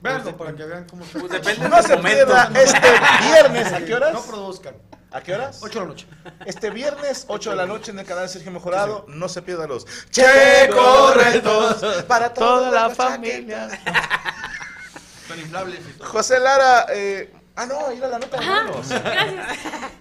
Veanlo 0.00 0.36
para 0.36 0.54
que 0.54 0.64
vean 0.64 0.86
cómo 0.88 1.04
está. 1.04 1.18
Pues 1.20 1.32
depende 1.32 1.68
No 1.68 1.76
del 1.76 1.84
se 1.84 1.96
momento. 1.96 2.16
pierda 2.26 2.50
este 2.62 2.88
viernes, 3.28 3.72
¿a 3.72 3.84
qué 3.84 3.94
horas? 3.94 4.12
No 4.12 4.22
produzcan. 4.22 4.74
¿A 5.12 5.20
qué 5.22 5.34
horas? 5.34 5.58
8 5.62 5.72
de 5.74 5.80
la 5.80 5.86
noche. 5.86 6.06
Este 6.46 6.70
viernes, 6.70 7.24
8 7.28 7.50
de 7.50 7.56
la 7.56 7.66
noche 7.66 7.90
en 7.90 7.98
el 7.98 8.06
canal 8.06 8.28
Sergio 8.28 8.52
Mejorado. 8.52 9.04
No 9.08 9.28
se 9.28 9.42
pierda 9.42 9.66
los 9.66 9.84
Che 10.10 10.68
correctos 10.72 12.04
para 12.06 12.32
Toda 12.32 12.70
la 12.70 12.90
familia. 12.94 13.68
Son 15.26 15.38
inflables 15.38 15.80
y 15.88 15.92
todo. 15.98 16.08
José 16.08 16.38
Lara, 16.40 16.86
eh, 16.92 17.32
ah, 17.56 17.66
no, 17.66 17.92
ir 17.92 18.04
a 18.04 18.08
la 18.08 18.18
nota 18.20 18.38
de 18.38 18.46
menos. 18.46 18.88
gracias. 18.88 19.46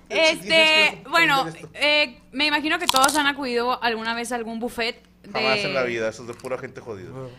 Este, 0.10 1.04
bueno, 1.10 1.48
eh, 1.74 2.20
me 2.32 2.46
imagino 2.46 2.80
que 2.80 2.88
todos 2.88 3.16
han 3.16 3.28
acudido 3.28 3.82
alguna 3.84 4.14
vez 4.16 4.32
a 4.32 4.36
algún 4.36 4.60
buffet. 4.60 5.04
De... 5.24 5.32
Jamás 5.32 5.60
en 5.60 5.74
la 5.74 5.84
vida, 5.84 6.10
eso 6.10 6.22
es 6.24 6.28
de 6.30 6.34
pura 6.34 6.58
gente 6.58 6.82
jodida. 6.82 7.10
Bueno, 7.12 7.30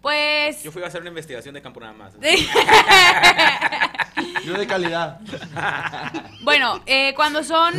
pues. 0.00 0.62
Yo 0.62 0.72
fui 0.72 0.82
a 0.82 0.86
hacer 0.86 1.00
una 1.00 1.10
investigación 1.10 1.54
de 1.54 1.62
campo 1.62 1.80
nada 1.80 1.92
más. 1.92 2.14
Yo 4.44 4.54
de 4.54 4.66
calidad. 4.66 5.20
Bueno, 6.42 6.82
eh, 6.86 7.12
cuando 7.14 7.44
son 7.44 7.74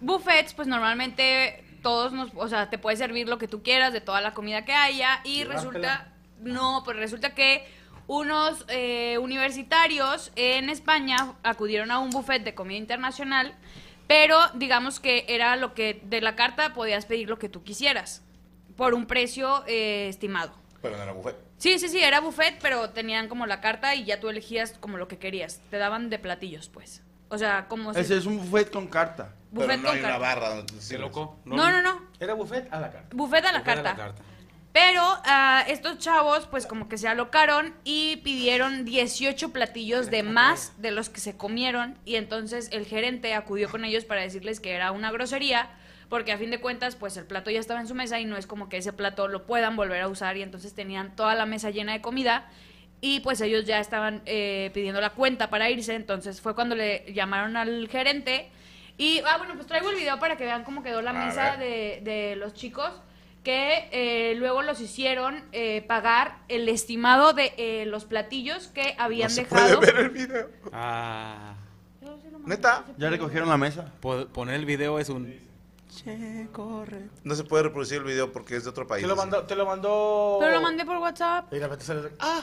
buffets, 0.00 0.54
pues 0.54 0.68
normalmente 0.68 1.64
todos 1.82 2.12
nos, 2.12 2.30
o 2.34 2.48
sea, 2.48 2.70
te 2.70 2.78
puedes 2.78 2.98
servir 2.98 3.28
lo 3.28 3.38
que 3.38 3.48
tú 3.48 3.62
quieras 3.62 3.92
de 3.92 4.00
toda 4.00 4.20
la 4.20 4.32
comida 4.32 4.64
que 4.64 4.72
haya 4.72 5.20
y 5.24 5.44
resulta, 5.44 6.12
no, 6.40 6.82
pues 6.84 6.96
resulta 6.96 7.34
que 7.34 7.66
unos 8.06 8.64
eh, 8.68 9.18
universitarios 9.18 10.32
en 10.36 10.70
España 10.70 11.34
acudieron 11.42 11.90
a 11.90 11.98
un 11.98 12.10
buffet 12.10 12.42
de 12.44 12.54
comida 12.54 12.78
internacional, 12.78 13.54
pero 14.06 14.38
digamos 14.54 15.00
que 15.00 15.24
era 15.28 15.56
lo 15.56 15.74
que 15.74 16.00
de 16.04 16.20
la 16.20 16.36
carta 16.36 16.72
podías 16.72 17.06
pedir 17.06 17.28
lo 17.28 17.38
que 17.38 17.48
tú 17.48 17.62
quisieras 17.64 18.22
por 18.76 18.94
un 18.94 19.06
precio 19.06 19.64
eh, 19.66 20.08
estimado. 20.08 20.54
Pero 20.82 20.96
no 20.96 21.02
era 21.04 21.12
buffet. 21.12 21.36
Sí, 21.58 21.78
sí, 21.78 21.88
sí, 21.88 22.02
era 22.02 22.20
buffet, 22.20 22.58
pero 22.60 22.90
tenían 22.90 23.28
como 23.28 23.46
la 23.46 23.60
carta 23.60 23.94
y 23.94 24.04
ya 24.04 24.18
tú 24.20 24.28
elegías 24.28 24.72
como 24.80 24.96
lo 24.98 25.06
que 25.08 25.16
querías. 25.18 25.60
Te 25.70 25.78
daban 25.78 26.10
de 26.10 26.18
platillos, 26.18 26.68
pues. 26.68 27.02
O 27.28 27.38
sea, 27.38 27.66
como 27.68 27.94
si- 27.94 28.00
Ese 28.00 28.16
es 28.16 28.26
un 28.26 28.38
buffet 28.38 28.70
con 28.70 28.88
carta. 28.88 29.32
Pero 29.54 29.66
no 29.76 29.82
con 29.84 29.92
hay 29.92 30.00
una 30.00 30.08
carta. 30.10 30.18
barra 30.18 30.48
donde 30.50 30.64
te 30.64 30.74
¿Qué 30.74 30.80
sirves. 30.80 31.00
loco? 31.02 31.38
No, 31.44 31.70
no, 31.70 31.80
no. 31.82 32.02
Era 32.18 32.34
buffet 32.34 32.72
a 32.72 32.80
la 32.80 32.90
carta. 32.90 33.08
Buffet 33.14 33.44
a 33.44 33.52
la 33.52 33.58
Buffet 33.60 33.78
a 33.78 33.96
carta. 33.96 34.22
Pero 34.72 35.02
ah, 35.26 35.62
estos 35.68 35.98
chavos, 35.98 36.46
pues 36.46 36.66
como 36.66 36.88
que 36.88 36.96
se 36.96 37.06
alocaron 37.06 37.74
y 37.84 38.16
pidieron 38.24 38.86
18 38.86 39.50
platillos 39.52 40.10
de 40.10 40.22
más 40.22 40.72
de 40.80 40.90
los 40.90 41.10
que 41.10 41.20
se 41.20 41.36
comieron. 41.36 41.98
Y 42.06 42.16
entonces 42.16 42.70
el 42.72 42.86
gerente 42.86 43.34
acudió 43.34 43.70
con 43.70 43.84
ellos 43.84 44.06
para 44.06 44.22
decirles 44.22 44.60
que 44.60 44.72
era 44.72 44.90
una 44.90 45.10
grosería. 45.12 45.70
Porque 46.12 46.30
a 46.32 46.36
fin 46.36 46.50
de 46.50 46.60
cuentas, 46.60 46.94
pues 46.94 47.16
el 47.16 47.24
plato 47.24 47.50
ya 47.50 47.58
estaba 47.58 47.80
en 47.80 47.86
su 47.88 47.94
mesa 47.94 48.20
y 48.20 48.26
no 48.26 48.36
es 48.36 48.46
como 48.46 48.68
que 48.68 48.76
ese 48.76 48.92
plato 48.92 49.28
lo 49.28 49.46
puedan 49.46 49.76
volver 49.76 50.02
a 50.02 50.08
usar. 50.08 50.36
Y 50.36 50.42
entonces 50.42 50.74
tenían 50.74 51.16
toda 51.16 51.34
la 51.34 51.46
mesa 51.46 51.70
llena 51.70 51.94
de 51.94 52.02
comida. 52.02 52.50
Y 53.00 53.20
pues 53.20 53.40
ellos 53.40 53.64
ya 53.64 53.80
estaban 53.80 54.20
eh, 54.26 54.70
pidiendo 54.74 55.00
la 55.00 55.08
cuenta 55.10 55.48
para 55.48 55.70
irse. 55.70 55.94
Entonces 55.94 56.42
fue 56.42 56.54
cuando 56.54 56.74
le 56.74 57.10
llamaron 57.14 57.56
al 57.56 57.88
gerente. 57.88 58.50
Y, 58.98 59.20
ah, 59.26 59.38
bueno, 59.38 59.54
pues 59.54 59.66
traigo 59.66 59.88
el 59.88 59.96
video 59.96 60.20
para 60.20 60.36
que 60.36 60.44
vean 60.44 60.64
cómo 60.64 60.82
quedó 60.82 61.00
la 61.00 61.12
A 61.12 61.14
mesa 61.14 61.56
de, 61.56 62.00
de 62.04 62.36
los 62.36 62.52
chicos 62.52 62.92
que 63.42 63.88
eh, 63.90 64.34
luego 64.36 64.60
los 64.60 64.82
hicieron 64.82 65.42
eh, 65.52 65.82
pagar 65.88 66.36
el 66.48 66.68
estimado 66.68 67.32
de 67.32 67.54
eh, 67.56 67.86
los 67.86 68.04
platillos 68.04 68.68
que 68.68 68.94
habían 68.98 69.30
No 69.30 69.34
se 69.34 69.42
dejado. 69.44 69.78
puede 69.80 69.92
ver 69.92 70.04
el 70.04 70.10
video. 70.10 70.48
Ah. 70.74 71.54
Neta, 72.44 72.84
Ya 72.98 73.08
recogieron 73.08 73.48
la 73.48 73.56
mesa. 73.56 73.90
po- 74.00 74.26
Poner 74.28 74.56
el 74.56 74.66
video 74.66 74.98
es 74.98 75.08
un. 75.08 75.50
No 77.24 77.34
se 77.34 77.44
puede 77.44 77.64
reproducir 77.64 77.98
el 77.98 78.04
video 78.04 78.32
porque 78.32 78.56
es 78.56 78.64
de 78.64 78.70
otro 78.70 78.86
país. 78.86 79.02
Te 79.02 79.08
lo 79.08 79.14
mandó. 79.16 79.42
Te 79.44 79.54
lo 79.54 79.66
mandó... 79.66 80.38
Pero 80.40 80.52
lo 80.52 80.60
mandé 80.62 80.84
por 80.84 80.96
WhatsApp. 80.96 81.52
Y 81.52 81.56
de 81.56 81.62
repente 81.62 81.84
sale... 81.84 82.10
Ah, 82.18 82.42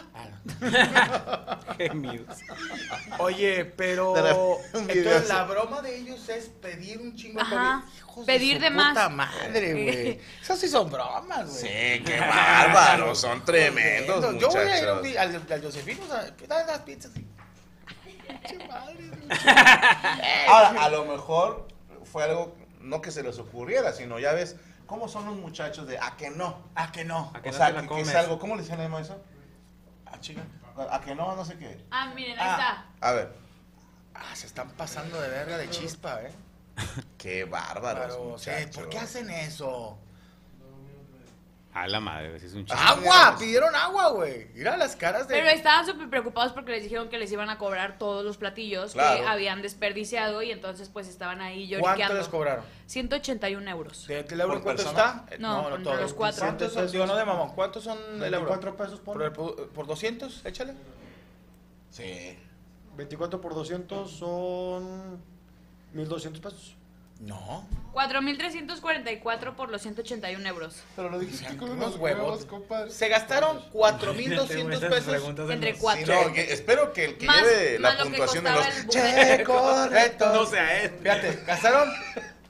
Gemidos. 1.77 2.38
Oye, 3.20 3.65
pero... 3.65 4.13
De 4.74 4.94
Entonces 4.94 5.27
la 5.29 5.44
broma 5.46 5.82
de 5.82 5.98
ellos 5.98 6.29
es 6.29 6.50
pedir 6.50 7.00
un 7.00 7.15
chingo 7.15 7.39
de 7.39 7.46
Ajá. 7.46 7.56
comida. 7.56 7.84
Hijos 7.98 8.25
Pedir 8.25 8.58
su 8.58 8.63
de 8.63 8.70
más. 8.70 8.89
puta 8.89 9.10
madre, 9.10 9.72
güey. 9.84 10.20
Esas 10.41 10.60
sí 10.60 10.68
son 10.68 10.89
bromas, 10.91 11.50
güey. 11.50 11.62
Sí, 11.62 12.03
qué 12.06 12.20
bárbaro, 12.20 13.15
son 13.15 13.44
tremendos, 13.46 14.38
Yo 14.39 14.50
voy 14.50 14.58
a 14.60 14.79
ir 14.79 14.88
a 14.88 14.94
un 14.94 14.98
muchachos. 15.00 15.03
día 15.03 15.22
al, 15.22 15.36
al 15.51 15.63
Josefino, 15.63 16.03
o 16.03 16.08
sea, 16.08 16.36
¿qué 16.36 16.48
tal 16.48 16.68
las 16.68 16.79
pizzas? 16.79 17.12
Pinche 17.12 18.68
madre, 18.68 18.96
güey. 19.10 19.39
Ahora, 20.48 20.84
a 20.84 20.89
lo 20.89 21.06
mejor 21.06 21.68
fue 22.12 22.24
algo, 22.24 22.56
no 22.79 23.01
que 23.01 23.12
se 23.12 23.24
les 23.24 23.38
ocurriera, 23.39 23.93
sino 23.93 24.19
ya 24.19 24.33
ves 24.33 24.55
cómo 24.86 25.07
son 25.07 25.25
los 25.25 25.36
muchachos 25.36 25.88
de 25.88 26.00
a 26.00 26.15
que 26.17 26.29
no. 26.29 26.57
¿A 26.75 26.91
que 26.91 27.05
no? 27.05 27.31
A 27.33 27.41
que 27.41 27.50
o 27.50 27.51
no 27.51 27.57
sea, 27.57 27.75
que, 27.81 27.88
que 27.88 28.01
es 28.01 28.15
algo, 28.15 28.39
¿cómo 28.39 28.55
le 28.55 28.63
decían 28.63 28.79
a 28.81 29.00
eso? 29.00 29.21
Ah, 30.05 30.19
chica. 30.19 30.41
A 30.89 31.01
que 31.01 31.13
no, 31.13 31.36
no 31.36 31.45
sé 31.45 31.57
qué. 31.57 31.83
Ah, 31.91 32.12
miren, 32.15 32.39
ahí 32.39 32.48
Ah. 32.59 32.86
A 33.01 33.12
ver, 33.12 33.33
Ah, 34.13 34.36
se 34.36 34.48
están 34.48 34.69
pasando 34.71 35.21
de 35.21 35.29
verga 35.29 35.57
de 35.57 35.69
chispa, 35.69 36.21
¿eh? 36.21 36.31
qué 37.17 37.45
bárbaros. 37.45 38.07
Claro, 38.07 38.33
o 38.33 38.38
sea. 38.38 38.69
¿por 38.74 38.89
qué 38.89 39.00
hacen 39.00 39.29
eso? 39.29 39.98
A 41.71 41.88
la 41.88 41.99
madre, 41.99 42.35
es 42.35 42.53
un 42.55 42.65
chiste. 42.65 42.73
¡Agua! 42.83 43.35
Pidieron 43.38 43.75
agua, 43.75 44.09
güey. 44.09 44.47
Mira 44.55 44.75
las 44.75 44.95
caras 44.95 45.27
de... 45.27 45.35
Pero 45.35 45.49
estaban 45.49 45.85
súper 45.85 46.09
preocupados 46.09 46.51
porque 46.51 46.71
les 46.71 46.81
dijeron 46.81 47.09
que 47.09 47.19
les 47.19 47.31
iban 47.31 47.47
a 47.51 47.59
cobrar 47.59 47.99
todos 47.99 48.25
los 48.25 48.38
platillos 48.38 48.93
Claro. 48.93 49.21
que 49.21 49.27
habían 49.27 49.61
desperdiciado 49.61 50.41
y 50.41 50.49
entonces 50.51 50.89
pues 50.89 51.07
estaban 51.07 51.41
ahí 51.41 51.69
¿Cuánto 51.69 51.85
lloriqueando. 51.88 52.17
les 52.17 52.27
cobraron? 52.27 52.65
181 52.88 53.69
euros. 53.69 54.07
¿De 54.07 54.19
el 54.21 54.41
euro 54.41 54.53
¿Por 54.55 54.63
cuánto 54.63 54.83
persona? 54.83 55.23
está? 55.25 55.35
Eh, 55.35 55.38
No, 55.39 55.69
con 55.69 55.83
los 55.83 56.13
cuatro. 56.13 56.39
¿Cuántos 56.41 56.73
son? 56.73 56.91
Digo, 56.91 57.05
no 57.05 57.15
de 57.15 57.23
mamón. 57.25 57.51
¿Cuántos 57.53 57.83
son 57.83 57.99
el 58.15 58.33
euro? 58.33 58.49
24 58.49 58.75
pesos 58.75 58.99
¿Por, 58.99 59.31
por. 59.31 59.59
el 59.59 59.67
por 59.69 59.85
200? 59.85 60.45
Échale. 60.47 60.73
Sí. 61.91 62.35
24 62.97 63.39
por 63.39 63.53
200 63.53 64.11
son 64.11 65.21
1200 65.93 66.41
pesos. 66.41 66.75
No. 67.19 67.67
4.344 67.93 69.55
por 69.55 69.69
los 69.69 69.81
181 69.81 70.47
euros. 70.47 70.75
Pero 70.95 71.09
lo 71.09 71.19
dijiste 71.19 71.57
con 71.57 71.71
unos 71.71 71.97
huevos, 71.97 72.47
Se 72.89 73.09
gastaron 73.09 73.61
4.200 73.73 74.79
pesos. 74.89 75.49
Entre 75.51 75.73
Sí, 75.73 75.79
cuatro. 75.81 76.23
no, 76.27 76.33
que- 76.33 76.53
espero 76.53 76.93
que 76.93 77.05
el 77.05 77.17
que 77.17 77.25
Más- 77.25 77.41
lleve 77.41 77.79
la 77.79 77.89
más 77.89 77.97
lo 77.97 78.03
que 78.05 78.09
puntuación 78.11 78.43
de 78.43 78.49
costaba 78.51 78.69
los 78.69 78.77
el. 78.79 78.88
Che, 78.89 79.43
correcto. 79.43 80.33
No 80.33 80.45
sea 80.45 80.81
él. 80.83 80.91
Fíjate, 81.01 81.43
gastaron... 81.45 81.89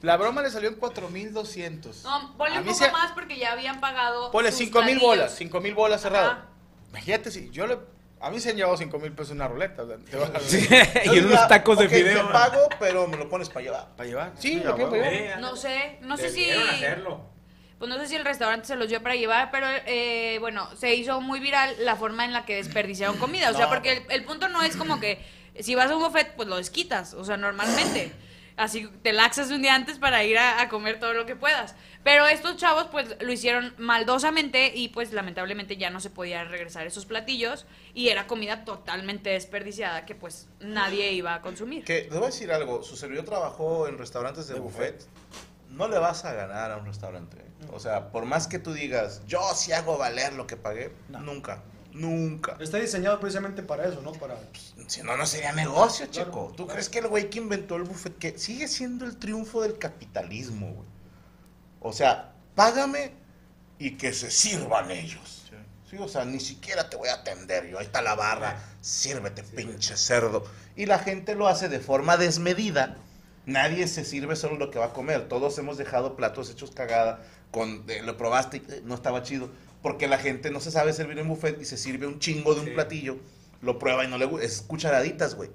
La 0.02 0.16
broma 0.16 0.42
le 0.42 0.50
salió 0.50 0.70
en 0.70 0.80
4.200. 0.80 2.04
No, 2.04 2.38
ponle 2.38 2.56
A 2.56 2.60
un 2.60 2.66
mí 2.66 2.72
poco 2.72 2.86
se- 2.86 2.92
más 2.92 3.12
porque 3.12 3.38
ya 3.38 3.52
habían 3.52 3.82
pagado. 3.82 4.32
Ponle 4.32 4.50
sus 4.52 4.62
5.000 4.62 4.72
platillos. 4.72 5.02
bolas. 5.02 5.36
5.000 5.42 5.74
bolas 5.76 6.02
cerrado. 6.02 6.30
Ajá. 6.32 6.46
Imagínate 6.92 7.32
si 7.32 7.50
yo 7.50 7.68
le... 7.68 7.78
A 8.22 8.30
mí 8.30 8.40
se 8.40 8.50
han 8.50 8.58
llevado 8.58 8.78
5.000 8.78 9.12
pesos 9.16 9.32
en 9.32 9.38
una 9.38 9.48
ruleta. 9.48 9.84
te 10.10 10.18
vas 10.18 10.30
a- 10.36 10.40
Sí, 10.42 10.68
Yo 11.06 11.14
y 11.14 11.18
en 11.20 11.26
unos 11.28 11.48
tacos 11.48 11.78
de 11.80 11.86
ok, 11.86 11.92
fideo. 11.92 12.28
Te 12.28 12.34
pago, 12.34 12.68
pero 12.80 13.08
me 13.08 13.16
lo 13.18 13.30
pones 13.30 13.48
para 13.50 13.62
llevar. 13.62 13.88
¿Para 13.96 14.10
llevar? 14.10 14.32
Sí, 14.38 14.56
lo 14.64 14.76
llevar. 14.78 15.40
No 15.40 15.56
sé, 15.56 15.98
no 16.02 16.18
sé 16.18 16.30
si. 16.30 16.50
Hacerlo. 16.50 17.30
Pues 17.78 17.88
no 17.88 17.98
sé 17.98 18.08
si 18.08 18.16
el 18.18 18.26
restaurante 18.26 18.68
se 18.68 18.76
los 18.76 18.90
dio 18.90 19.02
para 19.02 19.16
llevar, 19.16 19.52
pero 19.52 19.66
eh, 19.86 20.36
bueno, 20.42 20.68
se 20.76 20.96
hizo 20.96 21.22
muy 21.22 21.40
viral 21.40 21.74
la 21.80 21.96
forma 21.96 22.26
en 22.26 22.34
la 22.34 22.44
que 22.44 22.56
desperdiciaron 22.56 23.16
comida. 23.18 23.52
O 23.52 23.54
sea, 23.54 23.66
No. 23.66 23.70
porque 23.70 23.94
el, 23.94 24.04
el 24.10 24.26
punto 24.26 24.50
no 24.50 24.62
es 24.64 24.76
como 24.76 25.00
que 25.00 25.24
si 25.62 25.76
vas 25.76 25.90
a 25.90 25.96
un 25.96 26.04
buffet, 26.04 26.34
pues 26.36 26.50
lo 26.50 26.58
desquitas. 26.58 27.14
O 27.14 27.24
sea, 27.24 27.38
normalmente. 27.38 28.12
Así 28.58 28.90
te 29.02 29.14
laxas 29.14 29.50
un 29.52 29.62
día 29.62 29.74
antes 29.74 29.98
para 30.00 30.22
ir 30.26 30.38
a, 30.38 30.60
a 30.60 30.68
comer 30.68 31.00
todo 31.00 31.14
lo 31.14 31.26
que 31.26 31.38
puedas. 31.38 31.76
Pero 32.04 32.26
estos 32.28 32.56
chavos 32.56 32.88
pues 32.92 33.18
lo 33.20 33.32
hicieron 33.32 33.74
maldosamente 33.78 34.72
y 34.74 34.90
pues 34.90 35.12
lamentablemente 35.12 35.78
ya 35.78 35.90
no 35.90 36.00
se 36.00 36.10
podían 36.10 36.50
regresar 36.50 36.88
esos 36.88 37.06
platillos 37.06 37.66
y 37.94 38.10
era 38.10 38.26
comida 38.26 38.64
totalmente 38.64 39.32
desperdiciada 39.32 40.06
que 40.06 40.16
pues 40.16 40.48
nadie 40.62 41.12
iba 41.12 41.36
a 41.36 41.42
consumir. 41.42 41.84
Que, 41.84 42.04
te 42.04 42.16
voy 42.16 42.24
a 42.24 42.28
decir 42.28 42.52
algo, 42.52 42.84
su 42.84 42.96
servidor 42.96 43.26
trabajó 43.26 43.88
en 43.88 43.98
restaurantes 43.98 44.48
de, 44.48 44.60
buffet. 44.60 45.06
No 45.70 45.88
le 45.88 46.00
vas 46.00 46.26
a 46.26 46.34
ganar 46.34 46.72
a 46.72 46.78
un 46.78 46.86
restaurante. 46.86 47.38
¿eh? 47.38 47.68
O 47.72 47.80
sea, 47.80 48.12
por 48.12 48.26
más 48.26 48.48
que 48.48 48.60
tú 48.60 48.74
digas, 48.74 49.22
yo 49.28 49.42
sí 49.54 49.74
hago 49.74 49.98
valer 49.98 50.34
lo 50.34 50.48
que 50.48 50.58
pagué, 50.58 50.92
nunca, 51.10 51.64
nunca. 51.92 52.58
Está 52.60 52.78
diseñado 52.78 53.20
precisamente 53.20 53.62
para 53.62 53.86
eso, 53.88 54.02
¿no? 54.02 54.14
Para... 54.14 54.38
Si 54.88 55.04
no, 55.04 55.16
no 55.18 55.26
sería 55.26 55.52
negocio, 55.52 56.08
chico. 56.08 56.54
¿Tú 56.56 56.66
crees 56.66 56.90
que 56.90 57.00
el 57.00 57.08
güey 57.08 57.30
que 57.30 57.40
inventó 57.40 57.76
el 57.76 57.84
buffet, 57.84 58.18
que 58.18 58.38
sigue 58.38 58.68
siendo 58.68 59.06
el 59.06 59.18
triunfo 59.18 59.62
del 59.62 59.78
capitalismo, 59.78 60.74
güey? 60.74 60.99
O 61.82 61.94
sea, 61.94 62.34
págame 62.56 63.12
y 63.78 63.92
que 63.92 64.14
se 64.14 64.30
sirvan 64.32 64.92
ellos. 64.92 65.40
Sí, 65.90 65.98
o 66.00 66.08
sea, 66.08 66.24
ni 66.24 66.40
siquiera 66.40 66.88
te 66.88 66.98
voy 66.98 67.10
a 67.10 67.16
atender 67.16 67.68
yo. 67.68 67.80
Ahí 67.80 67.86
está 67.86 68.04
la 68.04 68.14
barra, 68.14 68.62
sírvete, 68.80 69.42
pinche 69.42 69.98
cerdo. 69.98 70.44
Y 70.76 70.86
la 70.86 71.00
gente 71.00 71.34
lo 71.34 71.48
hace 71.48 71.68
de 71.68 71.80
forma 71.80 72.16
desmedida. 72.16 72.98
Nadie 73.48 73.88
se 73.88 74.06
sirve 74.06 74.36
solo 74.36 74.58
lo 74.58 74.70
que 74.70 74.78
va 74.78 74.88
a 74.88 74.94
comer. 74.94 75.28
Todos 75.28 75.58
hemos 75.58 75.80
dejado 75.80 76.16
platos 76.16 76.52
hechos 76.52 76.72
cagada. 76.72 77.24
Con, 77.50 77.86
eh, 77.88 78.04
lo 78.04 78.16
probaste 78.18 78.58
y 78.58 78.72
eh, 78.72 78.82
no 78.86 78.94
estaba 78.94 79.24
chido. 79.24 79.50
Porque 79.82 80.08
la 80.08 80.20
gente 80.20 80.52
no 80.52 80.60
se 80.60 80.70
sabe 80.70 80.94
servir 80.94 81.18
en 81.18 81.28
buffet 81.28 81.60
y 81.60 81.66
se 81.66 81.78
sirve 81.78 82.06
un 82.06 82.20
chingo 82.20 82.54
de 82.54 82.62
un 82.62 82.74
platillo. 82.76 83.18
Lo 83.64 83.80
prueba 83.80 84.06
y 84.06 84.08
no 84.08 84.20
le 84.20 84.26
gusta. 84.26 84.46
Es 84.46 84.62
cucharaditas, 84.62 85.34
güey. 85.34 85.50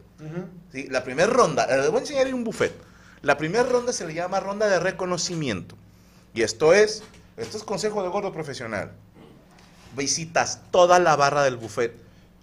¿sí? 0.72 0.88
La 0.88 1.04
primera 1.04 1.30
ronda, 1.30 1.66
eh, 1.66 1.76
les 1.76 1.90
voy 1.90 1.98
a 1.98 2.00
enseñar 2.00 2.26
en 2.26 2.34
un 2.34 2.42
buffet. 2.42 2.74
La 3.22 3.38
primera 3.38 3.62
ronda 3.62 3.92
se 3.92 4.04
le 4.04 4.14
llama 4.14 4.40
ronda 4.40 4.66
de 4.66 4.80
reconocimiento. 4.80 5.76
Y 6.34 6.42
esto 6.42 6.74
es, 6.74 7.02
esto 7.36 7.56
es 7.56 7.62
consejo 7.62 8.02
de 8.02 8.08
gordo 8.08 8.32
profesional. 8.32 8.92
Visitas 9.96 10.60
toda 10.70 10.98
la 10.98 11.14
barra 11.16 11.44
del 11.44 11.56
buffet 11.56 11.94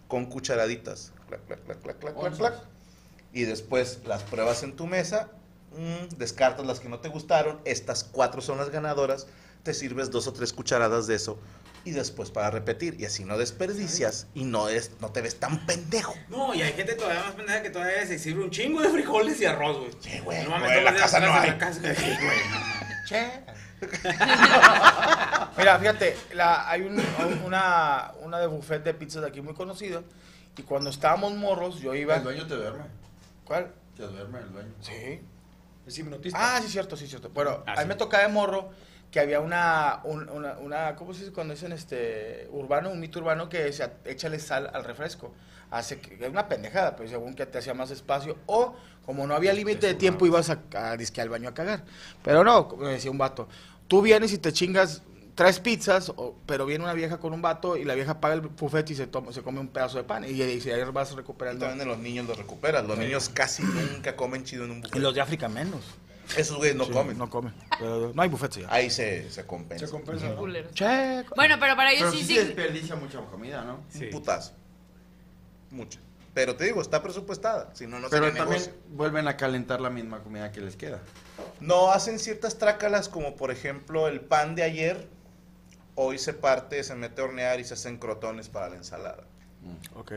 con 0.07 0.25
cucharaditas. 0.25 1.11
Clac, 1.27 1.45
clac, 1.45 1.63
clac, 1.65 1.81
clac, 1.81 1.99
clac, 1.99 2.15
clac, 2.15 2.37
clac. 2.37 2.53
Y 3.33 3.43
después 3.43 3.99
las 4.05 4.23
pruebas 4.23 4.63
en 4.63 4.75
tu 4.75 4.87
mesa, 4.87 5.29
mm, 5.77 6.17
descartas 6.17 6.65
las 6.65 6.79
que 6.79 6.89
no 6.89 6.99
te 6.99 7.09
gustaron, 7.09 7.59
estas 7.65 8.03
cuatro 8.03 8.41
son 8.41 8.57
las 8.57 8.69
ganadoras, 8.69 9.27
te 9.63 9.73
sirves 9.73 10.09
dos 10.09 10.27
o 10.27 10.33
tres 10.33 10.53
cucharadas 10.53 11.07
de 11.07 11.15
eso 11.15 11.37
y 11.83 11.91
después 11.91 12.31
para 12.31 12.49
repetir. 12.49 12.95
Y 12.99 13.05
así 13.05 13.25
no 13.25 13.37
desperdicias 13.37 14.27
y 14.33 14.43
no, 14.43 14.69
es, 14.69 14.91
no 14.99 15.11
te 15.11 15.21
ves 15.21 15.39
tan 15.39 15.65
pendejo. 15.65 16.13
No, 16.29 16.53
y 16.53 16.61
hay 16.61 16.73
gente 16.73 16.93
todavía 16.95 17.23
más 17.23 17.33
pendeja 17.33 17.61
que 17.61 17.69
todavía 17.69 18.05
se 18.05 18.19
sirve 18.19 18.43
un 18.43 18.51
chingo 18.51 18.81
de 18.81 18.89
frijoles 18.89 19.39
y 19.41 19.45
arroz, 19.45 19.79
güey. 19.79 19.91
Sí, 19.99 20.19
güey. 20.19 20.43
No 20.43 20.51
mames, 20.51 20.71
en 20.71 20.85
la 20.85 20.95
casa 20.95 21.19
no 21.19 21.33
hay. 21.33 21.49
la 21.49 21.57
casa, 21.57 21.79
güey. 21.81 21.95
Che. 23.07 23.31
Mira, 25.57 25.79
fíjate, 25.79 26.15
la- 26.33 26.69
hay 26.69 26.81
un- 26.81 27.01
una, 27.45 28.11
una 28.21 28.39
de 28.39 28.47
buffet 28.47 28.83
de 28.83 28.93
pizzas 28.93 29.21
de 29.21 29.27
aquí 29.29 29.41
muy 29.41 29.53
conocida. 29.53 30.01
Y 30.57 30.63
cuando 30.63 30.89
estábamos 30.89 31.33
morros, 31.33 31.79
yo 31.79 31.93
iba. 31.95 32.15
El 32.17 32.23
dueño 32.23 32.45
te 32.47 32.55
duerme. 32.55 32.83
¿Cuál? 33.45 33.71
Te 33.95 34.03
duerme 34.03 34.39
el 34.39 34.51
dueño. 34.51 34.73
Sí. 34.81 35.21
Es 35.87 35.97
hipnotista. 35.97 36.37
Ah, 36.39 36.59
sí, 36.61 36.67
cierto, 36.69 36.95
sí, 36.95 37.07
cierto. 37.07 37.29
Bueno, 37.29 37.63
Ah, 37.65 37.71
a 37.73 37.75
mí 37.77 37.81
sí. 37.83 37.87
me 37.87 37.95
tocaba 37.95 38.23
de 38.23 38.29
morro 38.29 38.69
que 39.11 39.19
había 39.19 39.39
una, 39.39 39.99
un- 40.03 40.29
una, 40.29 40.53
una, 40.59 40.95
¿cómo 40.95 41.13
se 41.13 41.21
dice 41.21 41.33
cuando 41.33 41.53
dicen 41.53 41.71
este, 41.71 42.47
urbano, 42.51 42.89
un 42.91 42.99
mito 42.99 43.19
urbano 43.19 43.49
que 43.49 43.63
decía, 43.63 43.93
échale 44.05 44.39
sal 44.39 44.69
al 44.73 44.83
refresco. 44.83 45.33
Hace 45.69 45.99
que, 46.01 46.15
es 46.23 46.29
una 46.29 46.47
pendejada, 46.49 46.95
pues 46.97 47.09
según 47.09 47.33
que 47.33 47.45
te 47.45 47.57
hacía 47.57 47.73
más 47.73 47.91
espacio. 47.91 48.37
O, 48.45 48.75
como 49.05 49.25
no 49.25 49.33
había 49.35 49.53
límite 49.53 49.87
de 49.87 49.93
tiempo, 49.95 50.25
ibas 50.25 50.49
a, 50.49 50.59
a 50.75 50.97
disque 50.97 51.21
al 51.21 51.29
baño 51.29 51.49
a 51.49 51.53
cagar. 51.53 51.83
Pero 52.23 52.43
no, 52.43 52.67
como 52.67 52.87
decía 52.87 53.09
un 53.09 53.17
vato, 53.17 53.47
tú 53.91 54.01
vienes 54.01 54.31
y 54.31 54.37
te 54.37 54.53
chingas 54.53 55.01
tres 55.35 55.59
pizzas, 55.59 56.13
o- 56.15 56.33
pero 56.45 56.65
viene 56.65 56.85
una 56.85 56.93
vieja 56.93 57.19
con 57.19 57.33
un 57.33 57.41
vato 57.41 57.75
y 57.75 57.83
la 57.83 57.93
vieja 57.93 58.21
paga 58.21 58.35
el 58.35 58.39
buffet 58.39 58.89
y 58.89 58.95
se, 58.95 59.05
toma, 59.05 59.33
se 59.33 59.41
come 59.41 59.59
un 59.59 59.67
pedazo 59.67 59.97
de 59.97 60.05
pan. 60.05 60.23
Y, 60.23 60.29
y, 60.29 60.41
ahí 60.41 60.83
vas 60.93 61.11
Y 61.11 61.15
recuperando. 61.17 61.65
también 61.65 61.79
de 61.79 61.93
los 61.93 61.99
niños 62.01 62.25
los 62.25 62.37
recuperas. 62.37 62.87
Los 62.87 62.97
niños 62.97 63.27
casi 63.27 63.63
nunca 63.63 64.15
comen 64.15 64.45
chido 64.45 64.63
en 64.63 64.71
un 64.71 64.77
Y 64.77 64.81
buffet. 64.83 65.01
los 65.01 65.13
de 65.13 65.19
África 65.19 65.49
menos. 65.49 65.81
Esos 66.37 66.55
güeyes 66.55 66.77
no 66.77 66.85
Sí, 66.85 66.91
comen. 66.91 67.17
No 67.17 67.29
comen. 67.29 67.53
Pero 67.77 68.13
no 68.15 68.21
hay 68.21 68.29
buffet 68.29 68.59
ya. 68.61 68.67
Ahí 68.73 68.89
se, 68.89 69.29
se 69.29 69.45
compensa. 69.45 69.85
Se 69.87 69.91
compensa, 69.91 70.29
¿no? 70.29 70.37
Bueno, 70.37 71.57
pero 71.59 71.75
para 71.75 71.91
ellos 71.91 72.03
Pero 72.03 72.11
sí, 72.13 72.19
sí 72.19 72.25
sí. 72.27 72.35
se 72.35 72.45
desperdicia 72.45 72.95
mucha 72.95 73.19
comida, 73.19 73.65
¿no? 73.65 73.81
Sí. 73.89 74.05
Un 74.05 74.11
putazo. 74.11 74.53
Mucha. 75.69 75.99
Pero 76.33 76.55
te 76.55 76.63
digo, 76.63 76.81
está 76.81 77.03
presupuestada. 77.03 77.71
Si 77.75 77.85
no, 77.87 77.99
no 77.99 78.07
Pero 78.09 78.27
también 78.27 78.47
negocio. 78.49 78.73
vuelven 78.91 79.27
a 79.27 79.35
calentar 79.35 79.81
la 79.81 79.89
misma 79.89 80.19
comida 80.19 80.49
que 80.53 80.61
les 80.61 80.77
queda. 80.77 81.01
No 81.61 81.91
hacen 81.91 82.19
ciertas 82.19 82.57
trácalas 82.57 83.07
como 83.07 83.35
por 83.35 83.51
ejemplo 83.51 84.07
el 84.07 84.19
pan 84.21 84.55
de 84.55 84.63
ayer. 84.63 85.07
Hoy 85.95 86.17
se 86.17 86.33
parte, 86.33 86.83
se 86.83 86.95
mete 86.95 87.21
a 87.21 87.25
hornear 87.25 87.59
y 87.59 87.63
se 87.63 87.73
hacen 87.75 87.97
crotones 87.97 88.49
para 88.49 88.69
la 88.69 88.75
ensalada. 88.77 89.23
Ok. 89.95 90.13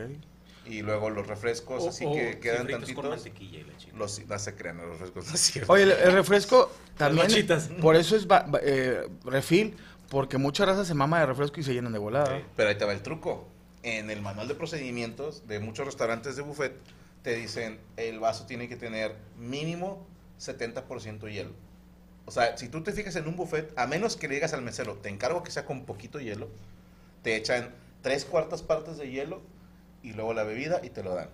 Y 0.65 0.81
luego 0.81 1.11
los 1.11 1.27
refrescos, 1.27 1.83
O- 1.83 1.89
así 1.89 2.05
que 2.11 2.39
quedan 2.39 2.65
tantitos. 2.67 2.95
con 2.95 3.09
mantequilla 3.09 3.59
y 3.59 3.63
la 3.65 3.77
chingada. 3.77 3.99
Los, 3.99 4.25
no 4.25 4.39
se 4.39 4.55
crean, 4.55 4.77
los 4.77 4.99
refrescos 4.99 5.55
no. 5.67 5.73
Oye, 5.73 5.83
el, 5.83 5.91
el 5.91 6.11
refresco 6.13 6.71
también. 6.97 7.27
bachitas. 7.27 7.67
Por 7.81 7.95
eso 7.95 8.15
es 8.15 8.25
ba- 8.25 8.47
eh, 8.63 9.07
refil, 9.25 9.77
porque 10.09 10.39
mucha 10.39 10.65
raza 10.65 10.83
se 10.83 10.95
mama 10.95 11.19
de 11.19 11.27
refresco 11.27 11.59
y 11.59 11.63
se 11.63 11.73
llenan 11.73 11.93
de 11.93 11.99
volada. 11.99 12.41
Pero 12.55 12.69
ahí 12.69 12.75
te 12.77 12.85
va 12.85 12.93
el 12.93 13.01
truco. 13.03 13.47
En 13.83 14.09
el 14.09 14.21
manual 14.23 14.47
de 14.47 14.55
procedimientos 14.55 15.47
de 15.47 15.59
muchos 15.59 15.85
restaurantes 15.85 16.35
de 16.35 16.41
buffet 16.41 16.73
te 17.21 17.35
dicen 17.35 17.79
el 17.97 18.19
vaso 18.19 18.47
tiene 18.47 18.67
que 18.67 18.75
tener 18.75 19.15
mínimo 19.37 20.07
70% 20.39 21.31
hielo. 21.31 21.53
O 22.25 22.31
sea, 22.31 22.57
si 22.57 22.69
tú 22.69 22.81
te 22.81 22.91
fijas 22.91 23.15
en 23.15 23.27
un 23.27 23.35
buffet, 23.35 23.71
a 23.77 23.85
menos 23.87 24.17
que 24.17 24.27
le 24.27 24.35
digas 24.35 24.53
al 24.53 24.61
mesero, 24.61 24.95
te 24.95 25.09
encargo 25.09 25.43
que 25.43 25.51
sea 25.51 25.65
con 25.65 25.85
poquito 25.85 26.19
hielo, 26.19 26.49
te 27.21 27.35
echan 27.35 27.73
tres 28.01 28.25
cuartas 28.25 28.63
partes 28.63 28.97
de 28.97 29.09
hielo 29.09 29.41
y 30.01 30.13
luego 30.13 30.33
la 30.33 30.43
bebida 30.43 30.81
y 30.83 30.89
te 30.89 31.03
lo 31.03 31.13
dan. 31.13 31.29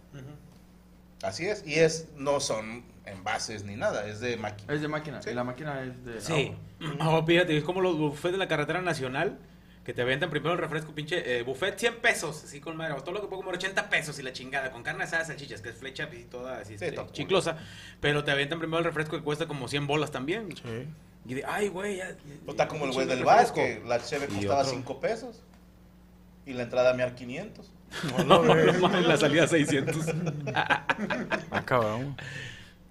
Así 1.23 1.45
es. 1.45 1.65
Y 1.65 1.75
es 1.75 2.07
no 2.17 2.39
son 2.39 2.83
envases 3.05 3.63
ni 3.63 3.75
nada, 3.75 4.07
es 4.07 4.19
de 4.19 4.37
máquina. 4.37 4.73
Es 4.73 4.81
de 4.81 4.87
máquina. 4.87 5.21
Sí. 5.21 5.29
Y 5.29 5.33
la 5.33 5.43
máquina 5.43 5.83
es 5.83 6.05
de. 6.05 6.21
Sí. 6.21 6.55
agua. 6.79 7.19
Oh, 7.19 7.25
fíjate, 7.25 7.55
es 7.55 7.63
como 7.63 7.79
los 7.79 7.97
buffets 7.97 8.31
de 8.31 8.37
la 8.39 8.47
carretera 8.47 8.81
nacional 8.81 9.37
que 9.84 9.94
te 9.94 10.04
venden 10.04 10.30
primero 10.30 10.54
el 10.54 10.60
refresco, 10.60 10.94
pinche 10.94 11.39
eh, 11.39 11.44
buffet 11.44 11.78
100 11.78 11.96
pesos, 12.02 12.44
así 12.44 12.60
con 12.60 12.78
madre, 12.78 12.94
o 12.94 13.02
todo 13.02 13.15
lo 13.15 13.22
que 13.22 13.28
puedo 13.28 13.41
comer 13.41 13.56
80 13.56 13.89
pesos 13.89 14.20
y 14.20 14.22
la 14.24 14.32
chingada, 14.32 14.72
con 14.72 14.84
carne 14.84 15.06
asada, 15.06 15.26
salchichas, 15.26 15.62
que 15.62 15.70
es 15.70 15.76
flecha 15.78 16.08
y 16.13 16.24
toda 16.26 16.60
así, 16.60 16.78
Sí, 16.78 16.86
este, 16.86 17.02
chiclosa, 17.12 17.58
pero 18.00 18.24
te 18.24 18.32
aventan 18.32 18.60
primero 18.60 18.78
el 18.80 18.86
refresco 18.86 19.17
que 19.17 19.24
cuesta 19.24 19.48
como 19.48 19.67
100 19.67 19.88
bolas 19.88 20.12
también. 20.12 20.56
Sí. 20.56 20.88
Y 21.26 21.34
de, 21.36 21.46
ay, 21.46 21.67
güey, 21.67 21.98
ya. 21.98 22.15
O 22.46 22.52
está 22.52 22.67
como 22.67 22.86
el 22.86 22.91
güey 22.91 23.08
del 23.08 23.24
bar, 23.24 23.39
refresco". 23.39 23.56
que 23.56 23.88
la 23.88 24.00
cheve 24.04 24.28
costaba 24.28 24.62
otro. 24.62 24.72
5 24.72 25.00
pesos 25.00 25.44
y 26.46 26.54
la 26.54 26.63
entrada 26.63 26.91
a 26.91 26.94
mear 26.94 27.15
500. 27.15 27.72
No, 28.26 28.44
no, 28.44 28.56
no, 28.56 29.02
la 29.02 29.17
salida 29.17 29.48
600. 29.48 29.98
Acabamos. 31.52 32.15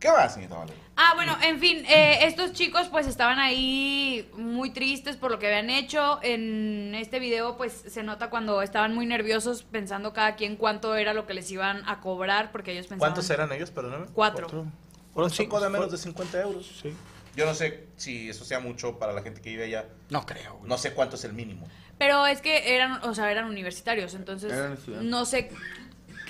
¿Qué 0.00 0.10
más, 0.10 0.32
señorita 0.32 0.56
Valeria? 0.58 0.82
Ah, 0.96 1.12
bueno, 1.14 1.36
en 1.42 1.60
fin, 1.60 1.84
eh, 1.86 2.20
estos 2.26 2.52
chicos 2.54 2.88
pues 2.88 3.06
estaban 3.06 3.38
ahí 3.38 4.28
muy 4.34 4.70
tristes 4.70 5.16
por 5.16 5.30
lo 5.30 5.38
que 5.38 5.46
habían 5.46 5.68
hecho. 5.70 6.18
En 6.22 6.94
este 6.94 7.18
video 7.18 7.56
pues 7.58 7.72
se 7.86 8.02
nota 8.02 8.30
cuando 8.30 8.62
estaban 8.62 8.94
muy 8.94 9.04
nerviosos 9.06 9.62
pensando 9.62 10.12
cada 10.14 10.36
quien 10.36 10.56
cuánto 10.56 10.94
era 10.96 11.12
lo 11.12 11.26
que 11.26 11.34
les 11.34 11.50
iban 11.50 11.86
a 11.86 12.00
cobrar 12.00 12.50
porque 12.50 12.72
ellos 12.72 12.86
pensaban... 12.86 13.12
¿Cuántos 13.12 13.28
eran 13.30 13.52
ellos, 13.52 13.70
perdóname? 13.70 14.06
Cuatro. 14.14 14.48
Fueron 14.48 14.72
Fueron 15.12 15.30
cinco. 15.30 15.60
de 15.60 15.68
menos 15.68 15.90
de 15.90 15.98
50 15.98 16.40
euros. 16.40 16.80
Sí. 16.82 16.94
Yo 17.36 17.44
no 17.46 17.54
sé 17.54 17.86
si 17.96 18.30
eso 18.30 18.44
sea 18.44 18.58
mucho 18.60 18.98
para 18.98 19.12
la 19.12 19.22
gente 19.22 19.40
que 19.40 19.50
vive 19.50 19.64
allá. 19.64 19.86
No 20.08 20.24
creo. 20.26 20.56
güey. 20.56 20.68
No 20.68 20.78
sé 20.78 20.94
cuánto 20.94 21.16
es 21.16 21.24
el 21.24 21.32
mínimo. 21.34 21.68
Pero 21.98 22.26
es 22.26 22.40
que 22.40 22.74
eran, 22.74 23.04
o 23.04 23.14
sea, 23.14 23.30
eran 23.30 23.44
universitarios, 23.44 24.14
entonces 24.14 24.50
Eran 24.52 24.72
estudiantes. 24.72 25.10
no 25.10 25.24
sé 25.26 25.50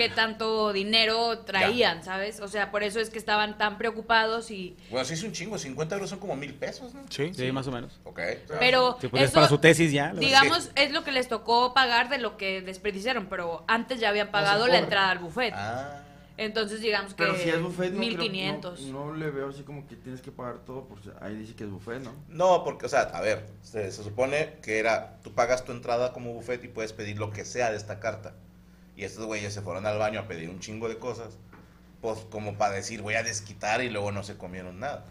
qué 0.08 0.14
tanto 0.14 0.72
dinero 0.72 1.40
traían, 1.40 2.02
¿sabes? 2.02 2.40
O 2.40 2.48
sea, 2.48 2.70
por 2.70 2.82
eso 2.82 3.00
es 3.00 3.10
que 3.10 3.18
estaban 3.18 3.58
tan 3.58 3.76
preocupados 3.78 4.50
y... 4.50 4.76
Bueno, 4.90 5.04
sí 5.04 5.14
es 5.14 5.22
un 5.22 5.32
chingo. 5.32 5.58
50 5.58 5.94
euros 5.94 6.10
son 6.10 6.18
como 6.18 6.36
mil 6.36 6.54
pesos, 6.54 6.94
¿no? 6.94 7.02
Sí. 7.10 7.32
Sí, 7.34 7.52
más 7.52 7.66
o 7.66 7.72
menos. 7.72 8.00
Ok. 8.04 8.20
Pero 8.58 8.96
Sí, 9.00 9.08
pues 9.08 9.22
es 9.24 9.28
eso, 9.30 9.34
para 9.36 9.48
su 9.48 9.58
tesis 9.58 9.92
ya. 9.92 10.12
digamos, 10.14 10.70
es 10.74 10.90
lo 10.92 11.04
que 11.04 11.12
les 11.12 11.28
tocó 11.28 11.74
pagar 11.74 12.08
de 12.08 12.18
lo 12.18 12.36
que 12.36 12.62
desperdiciaron, 12.62 13.26
pero 13.26 13.64
antes 13.68 14.00
ya 14.00 14.08
habían 14.08 14.30
pagado 14.30 14.66
la 14.66 14.78
entrada 14.78 15.10
al 15.10 15.18
buffet. 15.18 15.52
Ah. 15.56 16.04
Entonces, 16.36 16.80
digamos 16.80 17.12
que 17.12 17.22
Pero 17.22 17.36
si 17.36 17.50
es 17.50 17.60
buffet, 17.60 17.92
no, 17.92 17.98
creo- 17.98 18.16
1500. 18.18 18.80
no, 18.86 19.06
no 19.08 19.14
le 19.14 19.30
veo 19.30 19.50
así 19.50 19.62
como 19.62 19.86
que 19.86 19.94
tienes 19.96 20.22
que 20.22 20.32
pagar 20.32 20.60
todo. 20.64 20.86
Porque 20.86 21.10
ahí 21.20 21.34
dice 21.34 21.54
que 21.54 21.64
es 21.64 21.70
buffet, 21.70 22.00
¿no? 22.02 22.14
No, 22.28 22.64
porque, 22.64 22.86
o 22.86 22.88
sea, 22.88 23.02
a 23.02 23.20
ver, 23.20 23.46
se, 23.60 23.92
se 23.92 24.02
supone 24.02 24.54
que 24.62 24.78
era, 24.78 25.18
tú 25.22 25.34
pagas 25.34 25.66
tu 25.66 25.72
entrada 25.72 26.14
como 26.14 26.32
buffet 26.32 26.64
y 26.64 26.68
puedes 26.68 26.94
pedir 26.94 27.18
lo 27.18 27.30
que 27.30 27.44
sea 27.44 27.70
de 27.70 27.76
esta 27.76 28.00
carta. 28.00 28.32
Y 29.00 29.04
estos 29.04 29.24
güeyes 29.24 29.54
se 29.54 29.62
fueron 29.62 29.86
al 29.86 29.96
baño 29.96 30.20
a 30.20 30.28
pedir 30.28 30.50
un 30.50 30.60
chingo 30.60 30.86
de 30.86 30.98
cosas, 30.98 31.38
pues 32.02 32.18
como 32.30 32.58
para 32.58 32.74
decir, 32.74 33.00
voy 33.00 33.14
a 33.14 33.22
desquitar 33.22 33.82
y 33.82 33.88
luego 33.88 34.12
no 34.12 34.22
se 34.22 34.36
comieron 34.36 34.78
nada. 34.78 35.06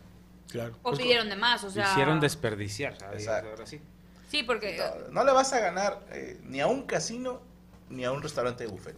Claro. 0.47 0.75
O 0.83 0.91
pidieron 0.91 1.27
de 1.27 1.35
más, 1.35 1.63
o 1.63 1.71
sea... 1.71 1.91
Hicieron 1.91 2.19
desperdiciar, 2.19 2.99
¿sabes? 2.99 3.23
Exacto. 3.23 3.49
Ahora 3.49 3.65
sí. 3.65 3.81
Sí, 4.29 4.43
porque... 4.43 4.77
No, 4.77 5.11
no 5.11 5.23
le 5.23 5.31
vas 5.31 5.53
a 5.53 5.59
ganar 5.59 6.05
eh, 6.11 6.39
ni 6.43 6.61
a 6.61 6.67
un 6.67 6.83
casino 6.83 7.41
ni 7.89 8.05
a 8.05 8.11
un 8.11 8.21
restaurante 8.21 8.63
de 8.63 8.69
buffet. 8.69 8.95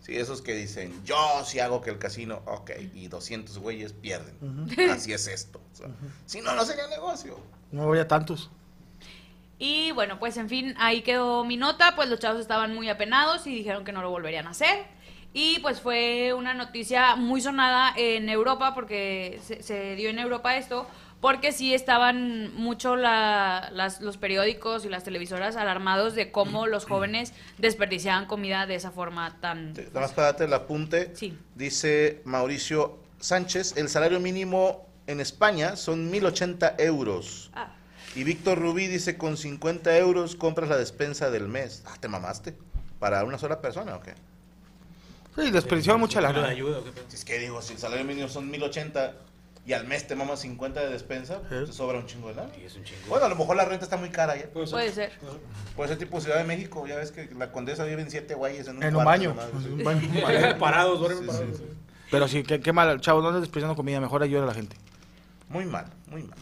Sí, 0.00 0.14
esos 0.14 0.42
que 0.42 0.54
dicen, 0.54 1.02
yo 1.06 1.16
sí 1.46 1.60
hago 1.60 1.80
que 1.80 1.88
el 1.88 1.98
casino, 1.98 2.42
ok, 2.44 2.72
y 2.92 3.08
200 3.08 3.56
güeyes 3.58 3.94
pierden. 3.94 4.36
Así 4.90 5.14
es 5.14 5.26
esto. 5.26 5.58
O 5.72 5.74
sea, 5.74 5.88
Si 6.26 6.42
no, 6.42 6.54
no 6.54 6.66
sería 6.66 6.86
negocio. 6.88 7.40
No 7.72 7.86
voy 7.86 7.98
a 7.98 8.06
tantos. 8.06 8.50
Y 9.58 9.90
bueno, 9.92 10.18
pues 10.18 10.36
en 10.36 10.48
fin, 10.48 10.74
ahí 10.78 11.02
quedó 11.02 11.44
mi 11.44 11.56
nota, 11.56 11.94
pues 11.96 12.08
los 12.08 12.20
chavos 12.20 12.40
estaban 12.40 12.74
muy 12.74 12.88
apenados 12.88 13.46
y 13.46 13.54
dijeron 13.54 13.84
que 13.84 13.92
no 13.92 14.02
lo 14.02 14.10
volverían 14.10 14.46
a 14.46 14.50
hacer. 14.50 14.86
Y 15.32 15.58
pues 15.60 15.80
fue 15.80 16.32
una 16.32 16.54
noticia 16.54 17.16
muy 17.16 17.40
sonada 17.40 17.92
en 17.96 18.28
Europa, 18.28 18.74
porque 18.74 19.40
se, 19.44 19.62
se 19.62 19.94
dio 19.96 20.08
en 20.10 20.18
Europa 20.18 20.56
esto, 20.56 20.86
porque 21.20 21.50
sí 21.52 21.74
estaban 21.74 22.54
mucho 22.54 22.94
la- 22.96 23.68
las- 23.72 24.00
los 24.00 24.16
periódicos 24.16 24.84
y 24.84 24.88
las 24.88 25.02
televisoras 25.04 25.56
alarmados 25.56 26.14
de 26.14 26.30
cómo 26.30 26.66
los 26.68 26.86
jóvenes 26.86 27.34
desperdiciaban 27.58 28.26
comida 28.26 28.66
de 28.66 28.76
esa 28.76 28.90
forma 28.92 29.36
tan... 29.40 29.72
Nada 29.74 30.00
más 30.00 30.12
para 30.12 30.28
darte 30.28 30.44
el 30.44 30.52
apunte. 30.54 31.10
Sí. 31.16 31.36
Dice 31.56 32.22
Mauricio 32.24 32.98
Sánchez, 33.18 33.76
el 33.76 33.88
salario 33.88 34.20
mínimo 34.20 34.86
en 35.08 35.20
España 35.20 35.74
son 35.76 36.10
1080 36.10 36.76
euros. 36.78 37.50
Ah, 37.52 37.72
Y 38.14 38.24
Víctor 38.24 38.58
Rubí 38.58 38.86
dice, 38.86 39.16
con 39.16 39.36
50 39.36 39.96
euros 39.98 40.34
compras 40.34 40.68
la 40.68 40.76
despensa 40.76 41.30
del 41.30 41.48
mes. 41.48 41.82
Ah, 41.86 41.96
te 42.00 42.08
mamaste. 42.08 42.54
¿Para 42.98 43.22
una 43.24 43.38
sola 43.38 43.60
persona 43.60 43.94
o 43.96 44.00
qué? 44.00 44.14
Sí, 45.36 45.50
desperdiciaba 45.52 45.98
mucha 45.98 46.18
¿Ayuda, 46.18 46.32
lana. 46.32 46.48
ayuda? 46.48 46.80
Si 47.08 47.16
es 47.16 47.24
que 47.24 47.38
digo, 47.38 47.62
si 47.62 47.74
el 47.74 47.78
salario 47.78 48.04
mínimo 48.04 48.28
son 48.28 48.50
1080 48.50 49.14
y 49.66 49.72
al 49.72 49.86
mes 49.86 50.06
te 50.08 50.16
mamas 50.16 50.40
50 50.40 50.80
de 50.80 50.88
despensa, 50.88 51.42
¿Eh? 51.50 51.62
te 51.66 51.72
sobra 51.72 51.98
un 51.98 52.06
chingo 52.06 52.28
de 52.28 52.34
lana. 52.34 52.50
Sí, 52.56 52.62
es 52.64 52.74
un 52.74 52.82
chingo. 52.82 53.02
Bueno, 53.08 53.26
a 53.26 53.28
lo 53.28 53.36
mejor 53.36 53.54
la 53.56 53.64
renta 53.66 53.84
está 53.84 53.96
muy 53.96 54.08
cara 54.08 54.34
ya. 54.36 54.48
Puede 54.50 54.66
ser. 54.66 54.74
puede 54.74 54.92
ser. 54.92 55.12
Puede 55.76 55.88
ser 55.90 55.98
tipo 55.98 56.20
Ciudad 56.20 56.38
de 56.38 56.44
México, 56.44 56.84
ya 56.88 56.96
ves 56.96 57.12
que 57.12 57.30
la 57.38 57.52
condesa 57.52 57.84
vive 57.84 58.02
en 58.02 58.10
siete 58.10 58.34
güeyes 58.34 58.66
en 58.66 58.78
un, 58.78 58.82
En 58.82 58.96
un 58.96 59.04
baño. 59.04 59.28
nomás, 59.30 59.46
sí. 59.62 59.68
Un 59.68 59.84
baño. 59.84 60.08
parados, 60.58 60.98
duermen 60.98 61.20
Sí, 61.20 61.26
parados. 61.28 61.56
sí, 61.58 61.62
sí. 61.68 61.74
Pero 62.10 62.26
sí, 62.26 62.42
qué, 62.42 62.58
qué 62.60 62.72
mal, 62.72 63.00
chavos, 63.00 63.22
no 63.22 63.28
andes 63.28 63.42
desperdiciando 63.42 63.76
comida, 63.76 64.00
mejor 64.00 64.22
ayuda 64.24 64.42
a 64.42 64.46
la 64.46 64.54
gente. 64.54 64.76
Muy 65.50 65.66
mal, 65.66 65.86
muy 66.08 66.22
mal. 66.24 66.38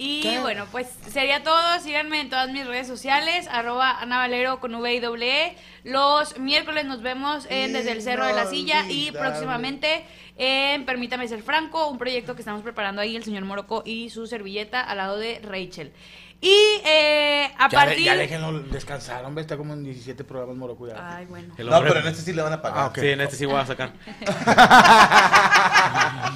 Y 0.00 0.36
bueno, 0.42 0.64
pues 0.70 0.86
sería 1.10 1.42
todo. 1.42 1.80
Síganme 1.80 2.20
en 2.20 2.30
todas 2.30 2.48
mis 2.50 2.64
redes 2.64 2.86
sociales, 2.86 3.48
arroba 3.50 4.00
Ana 4.00 4.18
Valero 4.18 4.60
con 4.60 4.72
V 4.76 4.94
y 4.94 5.00
doble 5.00 5.46
E. 5.46 5.56
Los 5.82 6.38
miércoles 6.38 6.84
nos 6.84 7.02
vemos 7.02 7.46
en 7.50 7.72
Desde 7.72 7.90
el 7.92 8.02
Cerro 8.02 8.24
de 8.26 8.32
la 8.32 8.46
Silla 8.46 8.84
y 8.88 9.10
próximamente 9.10 10.04
en 10.36 10.84
Permítame 10.84 11.26
Ser 11.26 11.42
Franco, 11.42 11.88
un 11.88 11.98
proyecto 11.98 12.36
que 12.36 12.42
estamos 12.42 12.62
preparando 12.62 13.02
ahí 13.02 13.16
el 13.16 13.24
señor 13.24 13.44
Morocco 13.44 13.82
y 13.84 14.08
su 14.10 14.28
servilleta 14.28 14.82
al 14.82 14.98
lado 14.98 15.16
de 15.18 15.40
Rachel. 15.42 15.92
Y 16.40 16.54
eh, 16.86 17.50
a 17.58 17.68
Ya, 17.68 17.80
de- 17.80 17.86
partir... 17.86 18.04
ya 18.04 18.14
déjenlo 18.14 18.60
descansar, 18.60 19.24
hombre, 19.24 19.42
está 19.42 19.56
como 19.56 19.72
en 19.72 19.82
17 19.82 20.22
programas 20.22 20.54
Moroco 20.56 20.86
ya. 20.86 21.16
Ay, 21.16 21.26
bueno. 21.26 21.52
No, 21.58 21.80
pero 21.82 21.98
en 21.98 22.06
este 22.06 22.22
sí 22.22 22.32
le 22.32 22.42
van 22.42 22.52
a 22.52 22.62
pagar. 22.62 22.78
Ah. 22.78 22.92
Sí, 22.94 23.08
en 23.08 23.20
este 23.22 23.34
sí 23.34 23.44
voy 23.46 23.58
a 23.60 23.66
sacar. 23.66 23.92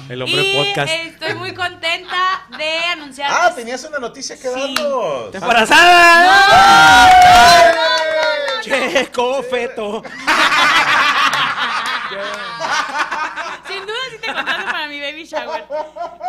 El 0.09 0.21
hombre 0.21 0.41
y 0.43 0.57
podcast. 0.57 0.91
estoy 0.93 1.35
muy 1.35 1.53
contenta 1.53 1.92
de 2.57 2.77
anunciar... 2.91 3.29
Ah, 3.31 3.51
tenías 3.55 3.83
una 3.83 3.99
noticia 3.99 4.35
que 4.35 4.47
Sí. 4.47 4.75
darnos. 4.75 5.33
¡Embarazada! 5.33 6.41
Checo, 8.61 9.43
feto. 9.43 10.03
Sin 13.67 13.81
duda 13.85 13.97
sí 14.11 14.17
te 14.21 14.33
contrato 14.33 14.65
para 14.65 14.87
mi 14.87 14.99
baby 15.01 15.25
shower. 15.25 15.65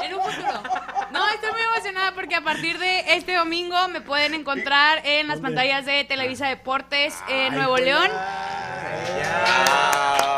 En 0.03 0.15
un 0.15 0.23
futuro. 0.23 0.63
No, 1.11 1.29
estoy 1.31 1.53
muy 1.53 1.61
emocionada 1.61 2.13
porque 2.15 2.35
a 2.35 2.41
partir 2.41 2.79
de 2.79 3.15
este 3.15 3.35
domingo 3.35 3.89
me 3.89 4.01
pueden 4.01 4.35
encontrar 4.35 5.03
en 5.05 5.29
las 5.29 5.41
pantallas 5.41 5.85
de 5.85 6.05
Televisa 6.05 6.49
Deportes 6.49 7.15
en 7.29 7.55
Nuevo 7.55 7.77
León. 7.77 8.11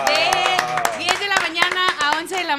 De 0.06 0.30
10 0.98 1.20
de 1.20 1.28
la 1.28 1.36
mañana 1.36 1.86
a 2.02 2.10
11 2.18 2.34
de 2.36 2.44
la 2.44 2.56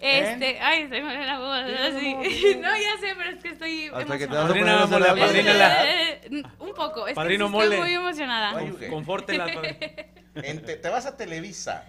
Este, 0.00 0.60
ay, 0.60 0.82
estoy 0.82 1.02
mal 1.02 1.16
en 1.16 1.26
la 1.26 1.38
voz, 1.38 1.80
así. 1.80 2.14
No, 2.60 2.68
ya 2.68 3.00
sé, 3.00 3.14
pero 3.16 3.30
es 3.30 3.42
que 3.42 3.48
estoy 3.50 3.86
Hasta 3.86 4.18
que 4.18 4.26
te 4.26 4.34
emocionada. 4.34 4.80
vas 4.86 4.92
a 4.92 4.98
poner 4.98 5.18
padrina. 5.26 5.54
la- 5.54 5.90
Eh, 5.90 6.42
Un 6.58 6.74
poco, 6.74 7.06
es 7.06 7.12
que 7.12 7.14
Padrino 7.14 7.46
sí 7.46 7.52
mole. 7.52 7.64
estoy 7.66 7.80
muy 7.80 7.94
emocionada. 7.94 8.58
Ay. 8.58 8.88
Confórtela, 8.90 9.46
te, 10.34 10.76
te 10.76 10.88
vas 10.88 11.06
a 11.06 11.16
Televisa. 11.16 11.86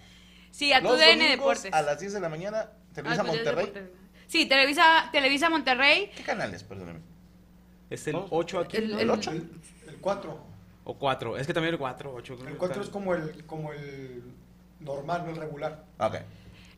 Sí, 0.52 0.72
a 0.72 0.80
tu 0.82 0.88
Los 0.90 1.00
DN 1.00 1.28
Deportes. 1.30 1.74
A 1.74 1.82
las 1.82 2.00
10 2.00 2.14
de 2.14 2.20
la 2.22 2.30
mañana, 2.30 2.70
Televisa 2.94 3.22
Ah, 3.22 3.26
pues, 3.26 3.36
Monterrey. 3.38 3.66
Deportes. 3.66 3.90
Sí, 4.28 4.46
Televisa, 4.46 5.10
Televisa 5.12 5.50
Monterrey. 5.50 6.12
¿Qué 6.16 6.24
canales, 6.24 6.64
perdóname? 6.64 7.00
Es 7.90 8.08
el 8.08 8.16
8 8.30 8.60
aquí. 8.60 8.78
El-. 8.78 9.00
¿El 9.00 9.10
8? 9.10 9.32
El, 9.32 9.50
el 9.88 9.98
4. 9.98 10.40
O 10.86 10.94
4. 10.98 11.38
Es 11.38 11.48
que 11.48 11.54
también 11.54 11.74
el 11.74 11.80
4, 11.80 12.14
8. 12.14 12.38
El 12.48 12.58
4 12.58 12.82
es 12.84 12.90
como 12.90 13.14
el, 13.14 13.46
como 13.46 13.74
el 13.74 14.24
normal, 14.80 15.24
no 15.26 15.32
el 15.32 15.38
regular. 15.38 15.84
Ok. 16.00 16.16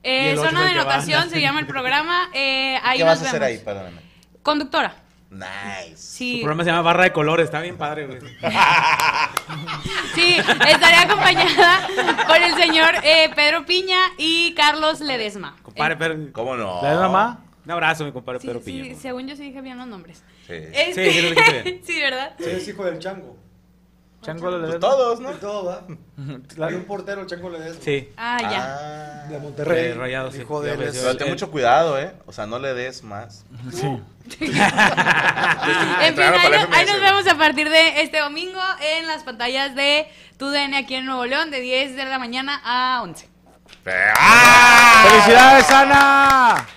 Eh, 0.04 0.36
zona 0.36 0.68
es 0.68 0.74
de 0.74 0.80
anotación 0.80 1.30
se 1.30 1.42
llama 1.42 1.60
el 1.60 1.68
programa. 1.68 2.30
Eh, 2.34 2.80
ahí 2.84 2.98
¿Qué 3.00 3.04
nos 3.04 3.14
vas 3.20 3.24
a 3.24 3.30
hacer 3.30 3.42
vemos. 3.42 3.58
ahí? 3.60 3.66
Perdóname. 3.66 4.02
Conductora. 4.44 4.96
Nice. 5.30 5.98
Sí, 5.98 6.36
Su 6.38 6.42
programa 6.44 6.64
se 6.64 6.70
llama 6.70 6.82
Barra 6.84 7.04
de 7.04 7.12
Colores. 7.12 7.46
Está 7.46 7.60
bien 7.60 7.78
padre, 7.78 8.08
güey. 8.08 8.20
sí, 10.16 10.38
estaré 10.38 10.96
acompañada 10.98 11.88
por 12.28 12.38
el 12.38 12.54
señor 12.56 12.92
eh, 13.04 13.30
Pedro 13.36 13.66
Piña 13.66 13.98
y 14.18 14.54
Carlos 14.56 15.02
Ledesma. 15.02 15.58
Compadre, 15.64 15.94
Eh, 15.94 15.98
pero. 16.00 16.32
¿Cómo 16.32 16.56
no? 16.56 16.82
¿La 16.82 16.92
de 16.92 16.96
mamá? 16.98 17.44
Un 17.66 17.72
abrazo, 17.72 18.06
mi 18.06 18.14
compadre 18.14 18.40
sí, 18.40 18.48
Pedro 18.48 18.62
sí, 18.64 18.66
Piña. 18.82 18.96
según 18.98 19.28
yo 19.28 19.36
sí 19.36 19.44
dije 19.44 19.60
bien 19.62 19.78
los 19.78 19.88
nombres. 19.88 20.24
Sí. 20.48 20.54
Este- 20.54 20.94
Sí, 20.94 21.20
sí 21.20 21.36
bien. 21.52 21.82
sí, 21.86 22.00
¿verdad? 22.00 22.40
Es 22.40 22.66
hijo 22.68 22.86
del 22.86 23.00
chango. 23.00 23.36
Chango 24.22 24.52
le 24.52 24.68
Pues 24.68 24.80
todos, 24.80 25.20
¿no? 25.20 25.30
De 25.30 25.36
todo, 25.36 25.66
¿va? 25.66 25.84
Hay 26.68 26.74
un 26.74 26.86
portero, 26.86 27.26
chango 27.26 27.50
le 27.50 27.60
des. 27.60 27.78
Sí. 27.82 28.10
Ah, 28.18 28.38
ya. 28.42 29.24
Ah. 29.24 29.28
De 29.30 29.40
Monterrey. 29.40 29.90
De 29.90 29.94
Rayados, 29.94 30.34
sí. 30.34 30.42
Hijo 30.42 30.62
de 30.62 30.74
él 30.74 30.92
Pero 30.92 31.18
ten 31.18 31.30
mucho 31.30 31.52
cuidado, 31.52 32.00
¿eh? 32.00 32.14
O 32.26 32.34
sea, 32.34 32.46
no 32.46 32.60
le 32.60 32.74
des 32.74 33.04
más. 33.04 33.46
Sí. 34.28 34.46
En 34.46 36.16
fin, 36.16 36.24
ahí, 36.24 36.68
ahí 36.74 36.86
nos 36.86 37.00
vemos 37.00 37.26
a 37.28 37.38
partir 37.38 37.70
de 37.70 38.02
este 38.02 38.20
domingo 38.20 38.60
en 38.82 39.08
las 39.08 39.24
pantallas 39.24 39.74
de 39.74 40.06
TUDN 40.38 40.74
aquí 40.74 40.96
en 40.96 41.06
Nuevo 41.06 41.26
León 41.26 41.50
de 41.50 41.62
10 41.62 41.96
de 41.96 42.04
la 42.04 42.20
mañana 42.20 42.62
a 42.66 43.02
11. 43.04 43.30
¡Ah! 44.18 45.06
¡Felicidades, 45.08 45.72
Ana! 45.72 46.68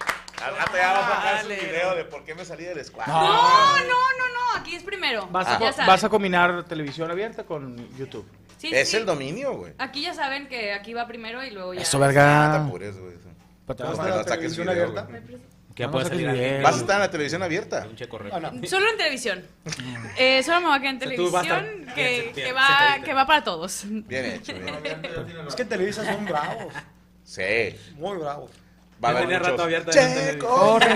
Al 0.45 0.57
rato 0.57 0.73
ya 0.77 0.93
va 0.93 0.99
a 1.01 1.17
sacar 1.17 1.43
su 1.43 1.49
video 1.49 1.95
de 1.97 2.05
por 2.05 2.25
qué 2.25 2.35
me 2.35 2.45
salí 2.45 2.65
del 2.65 2.79
escuadro. 2.79 3.13
No, 3.13 3.79
no, 3.79 3.85
no, 3.85 4.29
no, 4.33 4.40
aquí 4.71 4.77
es 4.77 4.83
primero. 4.85 5.27
Vas 5.31 5.47
a, 5.49 5.53
ya 5.53 5.59
co- 5.59 5.73
saben. 5.73 5.87
vas 5.87 6.05
a 6.05 6.09
combinar 6.09 6.65
televisión 6.65 7.11
abierta 7.11 7.45
con 7.45 7.77
YouTube. 7.97 8.27
Sí, 8.59 8.71
Es 8.73 8.91
sí. 8.91 8.97
el 8.99 9.07
dominio, 9.07 9.55
güey. 9.57 9.73
Aquí 9.79 10.03
ya 10.03 10.15
saben 10.15 10.47
que 10.49 10.73
aquí 10.73 10.93
va 10.95 11.07
primero 11.07 11.43
y 11.45 11.51
luego 11.51 11.75
ya. 11.75 11.83
Eso, 11.83 11.99
No 11.99 12.05
te 12.05 12.09
verga. 12.09 12.65
apures, 12.67 12.99
güey. 12.99 13.15
Pata- 13.67 13.85
¿Vas 13.85 13.99
a 13.99 14.03
No, 14.03 14.03
estar 14.03 14.09
no 14.09 14.13
en 14.13 14.19
la 14.19 14.25
saques 14.25 14.57
televisión 14.57 14.67
video, 14.69 14.83
abierta? 14.89 15.03
güey. 15.11 15.23
Que 15.75 15.83
ya 15.83 15.87
No, 15.87 15.93
puede 15.93 16.09
salir. 16.09 16.63
¿Vas 16.63 16.75
a 16.75 16.79
estar 16.81 16.97
en 16.97 17.01
la 17.01 17.11
televisión 17.11 17.43
abierta? 17.43 17.87
Un 17.89 17.97
checo. 17.97 18.19
Ah, 18.33 18.41
no. 18.41 18.67
Solo 18.67 18.91
en 18.91 18.97
televisión. 18.97 19.45
Eh, 20.19 20.43
solo 20.43 20.61
me 20.61 20.67
va 20.69 20.75
a 20.75 20.81
quedar 20.81 20.95
en 20.95 21.03
estar 21.03 21.17
televisión 21.17 21.67
bien 21.95 22.33
que, 22.35 22.53
va, 22.53 22.99
que 23.05 23.15
va 23.15 23.27
para 23.27 23.43
todos. 23.45 23.85
Bien 23.89 24.27
hecho, 24.27 24.53
bien 24.53 24.75
hecho. 24.85 25.37
Es 25.49 25.55
que 25.55 25.63
en 25.63 25.69
Televisa 25.69 26.05
son 26.05 26.25
bravos. 26.27 26.75
Sí. 27.25 27.77
Muy 27.97 28.19
bravos. 28.19 28.51
Va 29.03 29.09
a 29.09 29.13
haber 29.19 29.43
rato 29.43 29.67
la 29.67 29.85
Checo. 29.87 30.79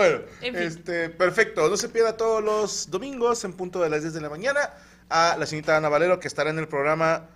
Bueno, 0.00 0.20
En 0.40 0.54
fin. 0.54 0.62
este, 0.62 1.10
perfecto. 1.10 1.68
No 1.68 1.76
se 1.76 1.88
pierda 1.88 2.16
todos 2.16 2.42
los 2.42 2.90
domingos 2.90 3.44
en 3.44 3.52
punto 3.52 3.80
de 3.80 3.90
las 3.90 4.02
10 4.02 4.14
de 4.14 4.20
la 4.20 4.30
mañana 4.30 4.70
a 5.08 5.36
la 5.38 5.46
señorita 5.46 5.76
Ana 5.76 5.88
Valero 5.88 6.18
que 6.20 6.28
estará 6.28 6.50
en 6.50 6.58
el 6.58 6.68
programa. 6.68 7.26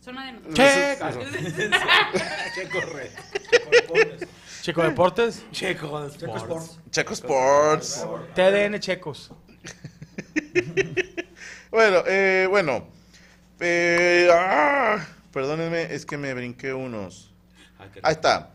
Zona 0.00 0.26
de 0.26 0.32
noticias. 0.32 0.98
Checo. 0.98 1.20
Checo 2.54 2.80
rey. 2.92 3.10
Checo 4.62 4.82
Deportes. 4.82 5.44
Checo 5.52 6.08
Checo 6.10 6.36
Sports. 6.36 6.42
Sports. 6.42 6.80
Checo 6.90 7.12
Sports. 7.14 8.06
TDN 8.34 8.78
Checos. 8.80 9.32
Bueno, 11.70 12.02
eh, 12.06 12.46
bueno. 12.48 12.88
Eh, 13.60 14.28
ah, 14.32 15.04
perdónenme, 15.32 15.94
es 15.94 16.06
que 16.06 16.16
me 16.16 16.32
brinqué 16.32 16.72
unos. 16.72 17.34
Ah, 17.78 17.84
Ahí 18.02 18.12
está. 18.12 18.54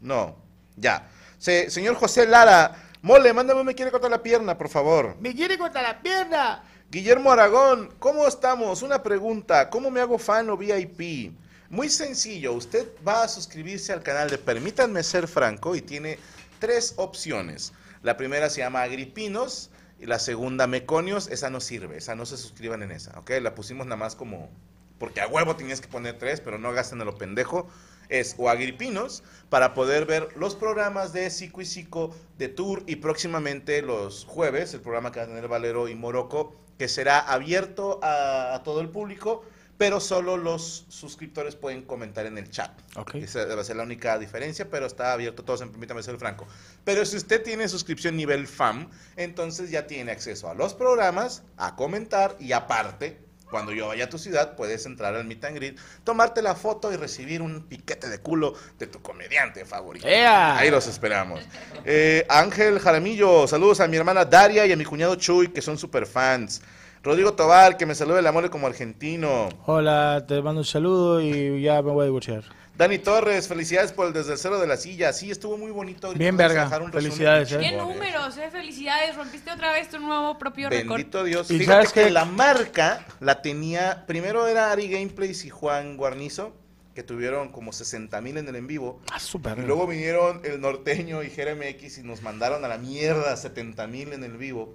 No, 0.00 0.36
ya. 0.76 1.06
Se- 1.38 1.68
señor 1.68 1.96
José 1.96 2.26
Lara, 2.26 2.74
mole, 3.06 3.32
mándame, 3.32 3.62
me 3.62 3.76
quiere 3.76 3.92
cortar 3.92 4.10
la 4.10 4.20
pierna, 4.20 4.58
por 4.58 4.68
favor. 4.68 5.16
¡Me 5.20 5.32
quiere 5.32 5.56
cortar 5.56 5.84
la 5.84 6.02
pierna! 6.02 6.64
Guillermo 6.90 7.30
Aragón, 7.30 7.94
¿cómo 8.00 8.26
estamos? 8.26 8.82
Una 8.82 9.00
pregunta, 9.00 9.70
¿cómo 9.70 9.92
me 9.92 10.00
hago 10.00 10.18
fan 10.18 10.50
o 10.50 10.56
VIP? 10.56 11.32
Muy 11.70 11.88
sencillo, 11.88 12.52
usted 12.52 12.88
va 13.06 13.22
a 13.22 13.28
suscribirse 13.28 13.92
al 13.92 14.02
canal 14.02 14.28
de 14.28 14.38
Permítanme 14.38 15.04
Ser 15.04 15.28
Franco 15.28 15.76
y 15.76 15.82
tiene 15.82 16.18
tres 16.58 16.94
opciones. 16.96 17.72
La 18.02 18.16
primera 18.16 18.50
se 18.50 18.62
llama 18.62 18.82
Agripinos 18.82 19.70
y 20.00 20.06
la 20.06 20.18
segunda 20.18 20.66
Meconios, 20.66 21.28
esa 21.28 21.48
no 21.48 21.60
sirve, 21.60 21.98
esa 21.98 22.16
no 22.16 22.26
se 22.26 22.36
suscriban 22.36 22.82
en 22.82 22.90
esa, 22.90 23.16
¿ok? 23.20 23.30
La 23.40 23.54
pusimos 23.54 23.86
nada 23.86 23.98
más 23.98 24.16
como, 24.16 24.50
porque 24.98 25.20
a 25.20 25.28
huevo 25.28 25.54
tenías 25.54 25.80
que 25.80 25.86
poner 25.86 26.18
tres, 26.18 26.40
pero 26.40 26.58
no 26.58 26.72
gasten 26.72 27.00
a 27.00 27.04
lo 27.04 27.16
pendejo. 27.16 27.68
Es 28.08 28.34
o 28.38 28.48
Agripinos 28.48 29.22
para 29.48 29.74
poder 29.74 30.06
ver 30.06 30.28
los 30.36 30.54
programas 30.54 31.12
de 31.12 31.30
Psico 31.30 31.60
y 31.60 31.64
Psico, 31.64 32.14
de 32.38 32.48
Tour 32.48 32.82
y 32.86 32.96
próximamente 32.96 33.82
los 33.82 34.24
jueves, 34.24 34.74
el 34.74 34.80
programa 34.80 35.12
que 35.12 35.20
va 35.20 35.24
a 35.24 35.28
tener 35.28 35.48
Valero 35.48 35.88
y 35.88 35.94
Morocco 35.94 36.54
que 36.78 36.88
será 36.88 37.20
abierto 37.20 38.00
a, 38.02 38.54
a 38.54 38.62
todo 38.62 38.80
el 38.80 38.90
público, 38.90 39.44
pero 39.78 40.00
solo 40.00 40.36
los 40.36 40.86
suscriptores 40.88 41.54
pueden 41.54 41.82
comentar 41.82 42.26
en 42.26 42.38
el 42.38 42.50
chat. 42.50 42.70
Ok. 42.96 43.16
Esa 43.16 43.44
va 43.44 43.60
a 43.60 43.64
ser 43.64 43.76
la 43.76 43.82
única 43.82 44.18
diferencia, 44.18 44.70
pero 44.70 44.86
está 44.86 45.12
abierto 45.12 45.42
a 45.42 45.44
todos, 45.44 45.60
permítame 45.60 46.02
ser 46.02 46.18
franco. 46.18 46.46
Pero 46.84 47.04
si 47.04 47.16
usted 47.16 47.42
tiene 47.42 47.68
suscripción 47.68 48.16
nivel 48.16 48.46
FAM, 48.46 48.88
entonces 49.16 49.70
ya 49.70 49.86
tiene 49.86 50.12
acceso 50.12 50.48
a 50.48 50.54
los 50.54 50.74
programas, 50.74 51.42
a 51.56 51.76
comentar 51.76 52.36
y 52.40 52.52
aparte, 52.52 53.18
cuando 53.50 53.72
yo 53.72 53.88
vaya 53.88 54.04
a 54.04 54.08
tu 54.08 54.18
ciudad, 54.18 54.56
puedes 54.56 54.86
entrar 54.86 55.14
al 55.14 55.24
Meet 55.24 55.44
and 55.44 55.56
Greet, 55.56 55.78
tomarte 56.04 56.42
la 56.42 56.54
foto 56.54 56.92
y 56.92 56.96
recibir 56.96 57.42
un 57.42 57.62
piquete 57.62 58.08
de 58.08 58.18
culo 58.18 58.54
de 58.78 58.86
tu 58.86 59.00
comediante 59.00 59.64
favorito. 59.64 60.06
¡Ea! 60.06 60.56
Ahí 60.56 60.70
los 60.70 60.86
esperamos. 60.86 61.40
Eh, 61.84 62.26
Ángel 62.28 62.78
Jaramillo, 62.80 63.46
saludos 63.46 63.80
a 63.80 63.88
mi 63.88 63.96
hermana 63.96 64.24
Daria 64.24 64.66
y 64.66 64.72
a 64.72 64.76
mi 64.76 64.84
cuñado 64.84 65.14
Chuy, 65.14 65.48
que 65.48 65.62
son 65.62 65.78
super 65.78 66.06
fans. 66.06 66.60
Rodrigo 67.06 67.34
Tobar, 67.34 67.76
que 67.76 67.86
me 67.86 67.94
saluda 67.94 68.18
el 68.18 68.26
amor 68.26 68.50
como 68.50 68.66
argentino. 68.66 69.48
Hola, 69.64 70.24
te 70.26 70.42
mando 70.42 70.62
un 70.62 70.64
saludo 70.64 71.20
y 71.20 71.62
ya 71.62 71.80
me 71.80 71.92
voy 71.92 72.02
a 72.02 72.04
divorciar. 72.06 72.42
Dani 72.76 72.98
Torres, 72.98 73.46
felicidades 73.46 73.92
por 73.92 74.08
el 74.08 74.12
desde 74.12 74.32
el 74.32 74.38
cero 74.38 74.58
de 74.58 74.66
la 74.66 74.76
silla. 74.76 75.12
Sí, 75.12 75.30
estuvo 75.30 75.56
muy 75.56 75.70
bonito. 75.70 76.08
Ahorita 76.08 76.18
Bien, 76.18 76.36
verga. 76.36 76.68
Felicidades, 76.90 77.50
bien 77.50 77.62
eh. 77.62 77.70
¿Qué 77.70 77.76
números, 77.76 78.36
eh? 78.38 78.48
Felicidades, 78.50 79.14
rompiste 79.14 79.52
otra 79.52 79.70
vez 79.70 79.88
tu 79.88 80.00
nuevo 80.00 80.36
propio 80.36 80.68
récord. 80.68 80.96
Bendito 80.96 81.22
Dios. 81.22 81.48
¿Y 81.48 81.60
Fíjate 81.60 81.86
sabes 81.86 81.92
que 81.92 82.10
la 82.10 82.24
marca 82.24 83.06
la 83.20 83.40
tenía, 83.40 84.04
primero 84.08 84.48
era 84.48 84.72
Ari 84.72 84.88
Gameplays 84.88 85.44
y 85.44 85.50
Juan 85.50 85.96
Guarnizo, 85.96 86.56
que 86.92 87.04
tuvieron 87.04 87.52
como 87.52 87.72
60 87.72 88.20
mil 88.20 88.36
en 88.36 88.48
el 88.48 88.56
en 88.56 88.66
vivo. 88.66 89.00
Ah, 89.12 89.20
súper. 89.20 89.60
Y 89.60 89.62
luego 89.62 89.86
vinieron 89.86 90.40
el 90.42 90.60
norteño 90.60 91.22
y 91.22 91.28
GRMX 91.28 91.98
y 91.98 92.02
nos 92.02 92.22
mandaron 92.22 92.64
a 92.64 92.68
la 92.68 92.78
mierda 92.78 93.36
70 93.36 93.86
mil 93.86 94.12
en 94.12 94.24
el 94.24 94.36
vivo. 94.36 94.74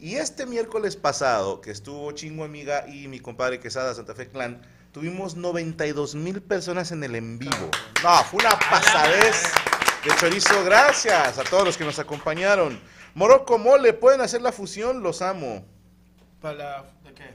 Y 0.00 0.16
este 0.16 0.46
miércoles 0.46 0.96
pasado, 0.96 1.60
que 1.60 1.70
estuvo 1.70 2.10
Chingo 2.12 2.42
Amiga 2.44 2.88
y 2.88 3.06
mi 3.06 3.20
compadre 3.20 3.60
Quesada 3.60 3.92
Santa 3.92 4.14
Fe 4.14 4.30
Clan, 4.30 4.62
tuvimos 4.92 5.36
92 5.36 6.14
mil 6.14 6.40
personas 6.40 6.90
en 6.90 7.04
el 7.04 7.16
en 7.16 7.38
vivo. 7.38 7.70
No, 8.02 8.24
fue 8.24 8.40
una 8.40 8.58
pasadez 8.58 9.52
de 10.02 10.16
chorizo. 10.16 10.64
Gracias 10.64 11.36
a 11.36 11.44
todos 11.44 11.66
los 11.66 11.76
que 11.76 11.84
nos 11.84 11.98
acompañaron. 11.98 12.80
Morocco 13.12 13.58
Mole, 13.58 13.92
¿pueden 13.92 14.22
hacer 14.22 14.40
la 14.40 14.52
fusión? 14.52 15.02
Los 15.02 15.20
amo. 15.20 15.66
¿Para 16.40 16.82
de 17.04 17.12
qué? 17.12 17.34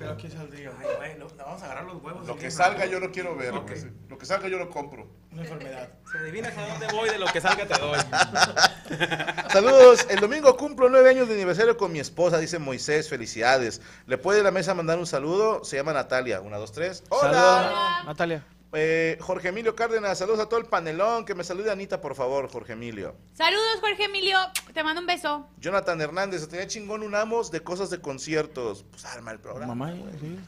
¿Pero 0.00 0.16
qué 0.16 0.30
saldría? 0.30 0.72
Ay, 0.80 0.86
güey, 0.96 1.18
lo- 1.18 1.28
vamos 1.36 1.60
a 1.62 1.66
agarrar 1.66 1.84
los 1.84 2.02
huevos. 2.02 2.26
Lo 2.26 2.34
que 2.34 2.48
libro. 2.48 2.56
salga 2.56 2.86
yo 2.86 2.98
no 3.00 3.12
quiero 3.12 3.36
ver. 3.36 3.52
Ok. 3.54 3.70
Lo 4.08 4.16
que 4.16 4.24
salga 4.24 4.48
yo 4.48 4.56
lo 4.58 4.70
compro. 4.70 5.06
Una 5.30 5.42
enfermedad. 5.42 5.90
Si 6.10 6.16
adivinas 6.16 6.56
a 6.56 6.66
dónde 6.68 6.86
voy, 6.90 7.10
de 7.10 7.18
lo 7.18 7.26
que 7.26 7.40
salga 7.40 7.66
te 7.66 7.78
doy. 7.78 7.98
Saludos, 9.52 10.06
el 10.08 10.18
domingo 10.20 10.56
cumplo 10.56 10.88
nueve 10.88 11.10
años 11.10 11.28
de 11.28 11.34
aniversario 11.34 11.76
con 11.76 11.92
mi 11.92 12.00
esposa, 12.00 12.38
dice 12.38 12.58
Moisés, 12.58 13.08
felicidades. 13.08 13.82
¿Le 14.06 14.16
puede 14.18 14.42
la 14.42 14.50
mesa 14.50 14.72
mandar 14.74 14.98
un 14.98 15.06
saludo? 15.06 15.64
Se 15.64 15.76
llama 15.76 15.92
Natalia, 15.92 16.40
una, 16.40 16.56
dos, 16.56 16.72
tres. 16.72 17.02
Hola. 17.10 17.30
Saludos, 17.32 18.06
Natalia. 18.06 18.44
Eh, 18.72 19.18
Jorge 19.20 19.48
Emilio 19.48 19.74
Cárdenas, 19.74 20.18
saludos 20.18 20.38
a 20.40 20.48
todo 20.48 20.60
el 20.60 20.66
panelón, 20.66 21.24
que 21.24 21.34
me 21.34 21.42
salude 21.42 21.72
Anita, 21.72 22.00
por 22.00 22.14
favor, 22.14 22.48
Jorge 22.50 22.74
Emilio. 22.74 23.16
Saludos, 23.34 23.78
Jorge 23.80 24.04
Emilio. 24.04 24.38
Te 24.72 24.84
mando 24.84 25.00
un 25.00 25.06
beso. 25.06 25.48
Jonathan 25.58 26.00
Hernández, 26.00 26.46
tenía 26.48 26.66
chingón 26.68 27.02
un 27.02 27.16
amos 27.16 27.50
de 27.50 27.60
cosas 27.62 27.90
de 27.90 28.00
conciertos. 28.00 28.84
Pues 28.90 29.04
arma 29.04 29.32
el 29.32 29.40
programa. 29.40 29.74
Mamá, 29.74 29.94
sí. 30.20 30.38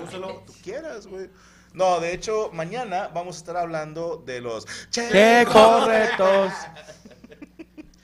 Úsalo 0.00 0.44
tú 0.46 0.52
quieras, 0.62 1.08
güey. 1.08 1.28
No, 1.74 2.00
de 2.00 2.12
hecho, 2.12 2.50
mañana 2.52 3.08
vamos 3.14 3.36
a 3.36 3.38
estar 3.38 3.56
hablando 3.56 4.22
de 4.24 4.42
los... 4.42 4.66
¡Qué 4.92 5.46
correctos! 5.50 6.52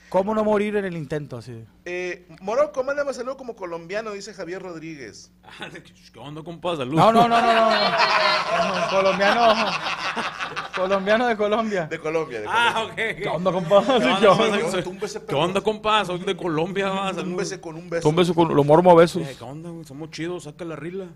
¿Cómo 0.09 0.35
no 0.35 0.43
morir 0.43 0.75
en 0.77 0.87
el 0.87 0.97
intento 0.97 1.37
así? 1.37 1.65
Eh, 1.85 2.27
Morocco, 2.41 2.83
mándame 2.83 3.13
saludo 3.13 3.37
como 3.37 3.55
colombiano, 3.55 4.13
dice 4.13 4.33
Javier 4.33 4.63
Rodríguez. 4.63 5.31
¿Qué 6.13 6.19
onda, 6.19 6.43
compa? 6.43 6.77
Salud. 6.77 6.95
No, 6.95 7.13
no, 7.13 7.29
no, 7.29 7.41
no, 7.41 7.55
no. 7.55 7.71
no. 7.71 8.89
Colombiano. 8.91 9.55
Colombiano 10.75 11.27
de 11.27 11.37
Colombia. 11.37 11.87
De 11.87 11.99
Colombia, 11.99 12.41
de 12.41 12.47
Colombia. 12.47 12.73
Ah, 12.75 12.85
ok. 12.85 12.95
¿Qué 12.95 13.29
onda, 13.29 13.53
compa? 13.53 13.85
¿Qué 13.85 13.93
onda, 13.93 14.19
¿Qué 14.21 14.27
compa? 14.27 14.45
onda? 14.45 14.71
Soy- 14.71 14.83
Túmbese, 14.83 15.23
¿Qué 15.27 15.35
onda, 15.35 15.61
compa? 15.61 16.05
Soy 16.05 16.19
de 16.21 16.37
Colombia. 16.37 16.89
salud. 16.89 17.23
Túmbese 17.25 17.61
con 17.61 17.77
un 17.77 17.91
beso. 17.91 18.09
Un 18.09 18.17
beso 18.17 18.35
con 18.35 18.55
lo 18.55 18.65
mormo 18.65 18.91
a 18.93 18.95
besos. 18.95 19.23
Eh, 19.27 19.35
¿Qué 19.37 19.45
onda, 19.45 19.71
güey? 19.71 19.85
Somos 19.85 20.11
chidos, 20.11 20.45
saca 20.45 20.65
la 20.65 20.77
rila. 20.77 21.07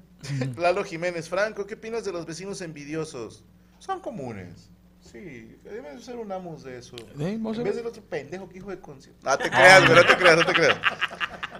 Lalo 0.58 0.84
Jiménez 0.84 1.28
Franco, 1.28 1.66
¿qué 1.66 1.74
opinas 1.74 2.04
de 2.04 2.12
los 2.12 2.26
vecinos 2.26 2.60
envidiosos? 2.60 3.44
Son 3.78 4.00
comunes. 4.00 4.68
Sí, 5.02 5.58
deben 5.64 6.00
ser 6.00 6.16
un 6.16 6.30
amos 6.32 6.62
de 6.62 6.78
eso. 6.78 6.96
a 6.96 7.22
en 7.22 7.42
vez 7.64 7.76
del 7.76 7.86
otro 7.86 8.02
pendejo 8.02 8.48
que 8.48 8.58
hijo 8.58 8.70
de 8.70 8.78
concierto. 8.80 9.20
No 9.28 9.36
te 9.36 9.50
creas, 9.50 9.84
güey, 9.84 9.94
no 9.96 10.06
te 10.06 10.16
creas, 10.16 10.36
no 10.36 10.44
te 10.46 10.52
creas. 10.52 10.78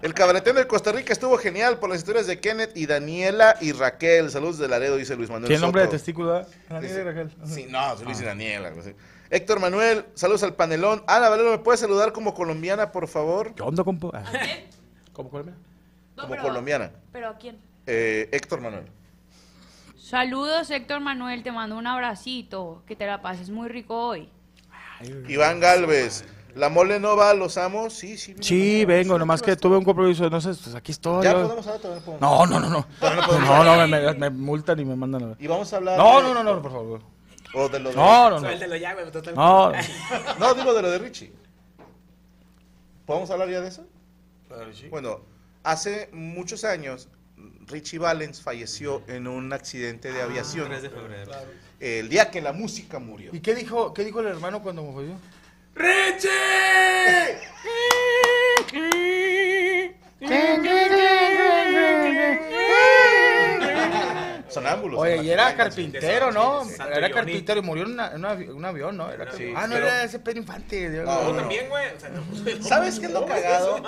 El 0.01 0.15
cabaretero 0.15 0.59
de 0.59 0.67
Costa 0.67 0.93
Rica 0.93 1.13
estuvo 1.13 1.37
genial 1.39 1.79
por 1.79 1.91
las 1.91 1.99
historias 1.99 2.27
de 2.27 2.41
Kenneth 2.41 2.77
y 2.77 2.87
Daniela 2.87 3.57
y 3.61 3.73
Raquel. 3.73 4.31
Saludos 4.31 4.59
de 4.59 4.69
Laredo, 4.69 4.97
dice 4.97 5.17
Luis 5.17 5.29
Manuel. 5.29 5.49
¿Tiene 5.49 5.61
nombre 5.61 5.83
de 5.83 5.87
Soto. 5.89 5.97
testículo? 5.97 6.41
eh? 6.41 6.47
Daniela 6.69 7.01
y 7.01 7.03
Raquel. 7.05 7.31
Sí, 7.45 7.67
no, 7.69 7.97
soy 7.97 8.07
Luis 8.07 8.21
y 8.21 8.25
Daniela. 8.25 8.69
algo 8.69 8.81
así. 8.81 8.95
Héctor 9.31 9.61
Manuel, 9.61 10.05
saludos 10.15 10.43
al 10.45 10.55
panelón. 10.55 11.03
Ana 11.07 11.29
Valero, 11.29 11.51
¿me 11.51 11.59
puedes 11.59 11.81
saludar 11.81 12.13
como 12.13 12.35
colombiana, 12.35 12.93
por 12.93 13.09
favor? 13.09 13.55
¿Qué 13.55 13.63
onda, 13.63 13.83
compa? 13.85 14.11
Ah. 14.15 14.25
¿Cómo 15.13 15.31
colombiana? 15.31 15.59
No, 16.17 16.23
Como 16.23 16.31
pero- 16.35 16.43
colombiana. 16.43 16.91
¿Pero 17.13 17.29
a 17.29 17.37
quién? 17.39 17.59
Eh, 17.87 18.29
Héctor 18.33 18.61
Manuel. 18.61 18.85
Saludos, 20.13 20.71
Héctor 20.71 21.01
Manuel. 21.01 21.43
Te 21.43 21.51
mando 21.53 21.75
un 21.79 21.87
abracito. 21.87 22.83
Que 22.87 22.95
te 22.95 23.07
la 23.07 23.23
pases 23.23 23.49
muy 23.49 23.71
rico 23.71 23.97
hoy. 24.09 24.29
Iván 25.27 25.59
Galvez, 25.59 26.27
¿la 26.55 26.69
mole 26.69 27.01
no 27.01 27.17
va 27.17 27.33
los 27.33 27.57
amos? 27.57 27.95
Sí, 27.95 28.19
sí. 28.19 28.35
Sí, 28.39 28.85
vengo, 28.85 29.19
nomás 29.19 29.41
que 29.41 29.57
tuve 29.57 29.79
un 29.79 29.85
compromiso, 29.85 30.29
no 30.29 30.39
sé, 30.39 30.49
pues 30.51 30.75
aquí 30.75 30.93
estoy. 30.93 31.25
Ya 31.25 31.33
yo- 31.33 31.45
podemos 31.45 31.67
hablar, 31.67 31.81
todavía 31.81 32.05
no. 32.07 32.19
No, 32.21 32.47
no, 32.47 32.61
no, 32.61 32.69
no. 32.69 32.87
No 33.01 33.87
me, 33.87 33.87
me- 33.87 34.13
me 34.13 34.29
multan 34.29 34.79
y 34.81 34.85
me 34.85 34.95
mandan 34.97 35.33
a... 35.33 35.37
Y 35.43 35.47
vamos 35.47 35.73
a 35.73 35.77
hablar. 35.79 35.97
No, 35.97 36.19
de- 36.21 36.23
no, 36.25 36.35
no, 36.35 36.45
no, 36.45 36.61
por 36.61 36.73
favor. 36.73 37.01
O 37.55 37.69
de 37.71 37.81
lo 37.81 37.89
de... 37.89 37.97
No, 37.97 38.29
no, 38.29 38.39
no. 38.39 38.49
No, 39.35 39.73
No, 40.39 40.55
digo 40.55 40.75
de 40.75 40.83
lo 40.83 40.91
de 40.91 40.99
Richie. 40.99 41.33
¿Podemos 43.07 43.31
hablar 43.31 43.49
ya 43.49 43.63
de 43.63 43.69
eso? 43.69 43.87
Bueno, 44.91 45.21
hace 45.65 46.11
muchos 46.13 46.65
años, 46.65 47.09
Richie 47.67 47.99
Valens 47.99 48.41
falleció 48.41 49.03
en 49.07 49.27
un 49.27 49.53
accidente 49.53 50.13
de 50.13 50.23
aviación. 50.23 50.69
3 50.69 50.83
de 50.83 50.91
febrero. 50.91 51.33
El 51.81 52.09
día 52.09 52.31
que 52.31 52.41
la 52.41 52.53
música 52.53 52.99
murió. 52.99 53.31
¿Y 53.35 53.41
qué 53.41 53.55
dijo, 53.55 53.93
qué 53.93 54.05
dijo 54.05 54.21
el 54.21 54.27
hermano 54.27 54.63
cuando 54.63 54.91
fue 54.93 55.07
¡Richie! 55.75 57.52
Sonámbulos. 64.53 65.01
Oye, 65.01 65.23
y 65.23 65.31
era 65.31 65.55
carpintero. 65.57 66.31
¿no? 66.33 66.65
Santo 66.65 66.85
Era 66.93 67.01
Johnny. 67.09 67.13
carpintero 67.15 67.61
y 67.61 67.63
murió 67.63 67.85
en, 67.85 67.93
una- 67.93 68.09
en 68.13 68.17
una 68.17 68.35
avi- 68.37 68.49
un 68.55 68.65
avión, 68.65 68.97
¿no? 68.97 69.11
Era 69.11 69.33
Sí, 69.33 69.53
ah, 69.57 69.67
no, 69.67 69.75
pero- 69.75 69.87
era 69.87 70.05
ese 70.05 70.19
Pedro 70.19 70.39
Infante. 70.41 70.89
No, 70.89 71.05
no. 71.33 71.37
también, 71.37 71.69
güey. 71.69 71.87
O 71.97 72.01
sea, 72.01 72.09
no, 72.11 72.23
¿Sabes 72.63 72.99
qué 73.01 73.07
es 73.07 73.13
lo 73.13 73.27
cagado? 73.27 73.83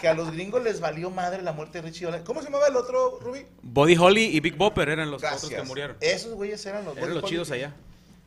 Que 0.00 0.08
a 0.08 0.14
los 0.14 0.30
gringos 0.32 0.62
les 0.62 0.80
valió 0.80 1.10
madre 1.10 1.42
la 1.42 1.52
muerte 1.52 1.80
de 1.80 1.88
Richie 1.88 2.06
Valens. 2.06 2.24
¿Cómo 2.24 2.40
se 2.40 2.46
llamaba 2.46 2.66
el 2.68 2.76
otro, 2.76 3.18
Ruby? 3.20 3.46
Buddy 3.62 3.96
Holly 3.96 4.24
y 4.36 4.40
Big 4.40 4.56
Bopper 4.56 4.88
eran 4.88 5.10
los 5.10 5.20
Gracias. 5.22 5.44
otros 5.44 5.60
que 5.62 5.66
murieron. 5.66 5.96
Esos 6.00 6.32
güeyes 6.34 6.64
eran 6.66 6.84
los 6.84 6.96
Eran 6.96 7.14
los 7.14 7.24
chidos 7.24 7.50
allá. 7.50 7.72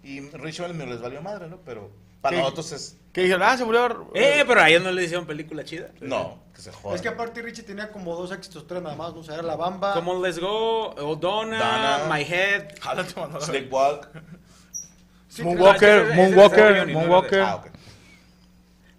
Y 0.04 0.22
Richie 0.32 0.62
Valens 0.62 0.78
me 0.80 0.86
les 0.86 1.02
valió 1.02 1.22
madre, 1.22 1.48
¿no? 1.48 1.58
Pero 1.66 1.90
para 2.22 2.36
¿Qué? 2.36 2.42
nosotros 2.42 2.72
es... 2.72 2.98
Que 3.14 3.22
dijeron, 3.22 3.44
ah, 3.44 3.58
se 3.58 3.64
murió. 3.64 4.12
Eh, 4.14 4.44
pero 4.46 4.60
a 4.62 4.68
ellos 4.70 4.84
no 4.84 4.92
le 4.92 5.04
hicieron 5.04 5.26
película 5.26 5.64
chida. 5.64 5.88
No, 6.02 6.38
que 6.54 6.62
se 6.62 6.72
jodan. 6.74 6.96
Es 6.96 7.02
que 7.02 7.08
aparte 7.08 7.42
Richie 7.42 7.64
tenía 7.64 7.90
como 7.92 8.14
dos 8.16 8.32
éxitos, 8.34 8.68
tres 8.68 8.82
nada 8.82 8.96
más, 8.96 9.14
¿no? 9.14 9.22
O 9.22 9.24
sea, 9.24 9.36
era 9.36 9.44
La 9.44 9.56
Bamba. 9.56 9.94
Como 9.94 10.22
Let's 10.22 10.38
Go, 10.40 10.90
O'Donna, 10.90 11.58
Donna. 11.58 12.14
My 12.14 12.24
Head. 12.24 12.72
Sleepwalk. 13.40 14.10
Sí, 15.30 15.44
Moonwalker, 15.44 15.90
ese- 15.90 16.02
ese- 16.02 16.12
ese 16.12 16.22
Moonwalker, 16.36 16.76
es 16.90 16.94
Moonwalker. 16.94 17.42
Ah, 17.42 17.56
ok. 17.56 17.68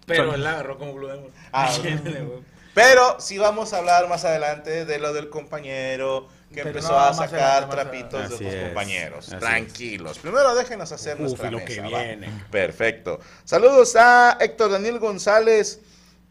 Pero 0.05 0.33
él 0.33 0.43
la 0.43 0.51
agarró 0.51 0.77
como 0.77 0.93
Blue 0.93 1.07
Demon. 1.07 1.31
Ah, 1.51 1.71
Sí, 1.71 1.81
Pero 2.73 3.19
sí 3.19 3.37
vamos 3.37 3.73
a 3.73 3.79
hablar 3.79 4.07
más 4.07 4.23
adelante 4.25 4.85
de 4.85 4.99
lo 4.99 5.13
del 5.13 5.29
compañero 5.29 6.27
que 6.49 6.55
Pero 6.63 6.69
empezó 6.69 6.93
no, 6.93 6.99
a 6.99 7.13
sacar 7.13 7.69
trapitos 7.69 8.39
de 8.39 8.47
es, 8.47 8.63
compañeros. 8.67 9.27
así 9.27 9.37
Tranquilos. 9.37 10.17
Primero 10.19 10.55
déjenos 10.55 10.91
hacer 10.91 11.15
Uf, 11.15 11.21
nuestra 11.21 11.51
lo 11.51 11.57
mesa, 11.59 11.67
que 11.67 11.81
¿va? 11.81 12.03
viene. 12.03 12.29
Perfecto. 12.49 13.19
Saludos 13.43 13.95
a 13.95 14.37
Héctor 14.39 14.71
Daniel 14.71 14.99
González. 14.99 15.81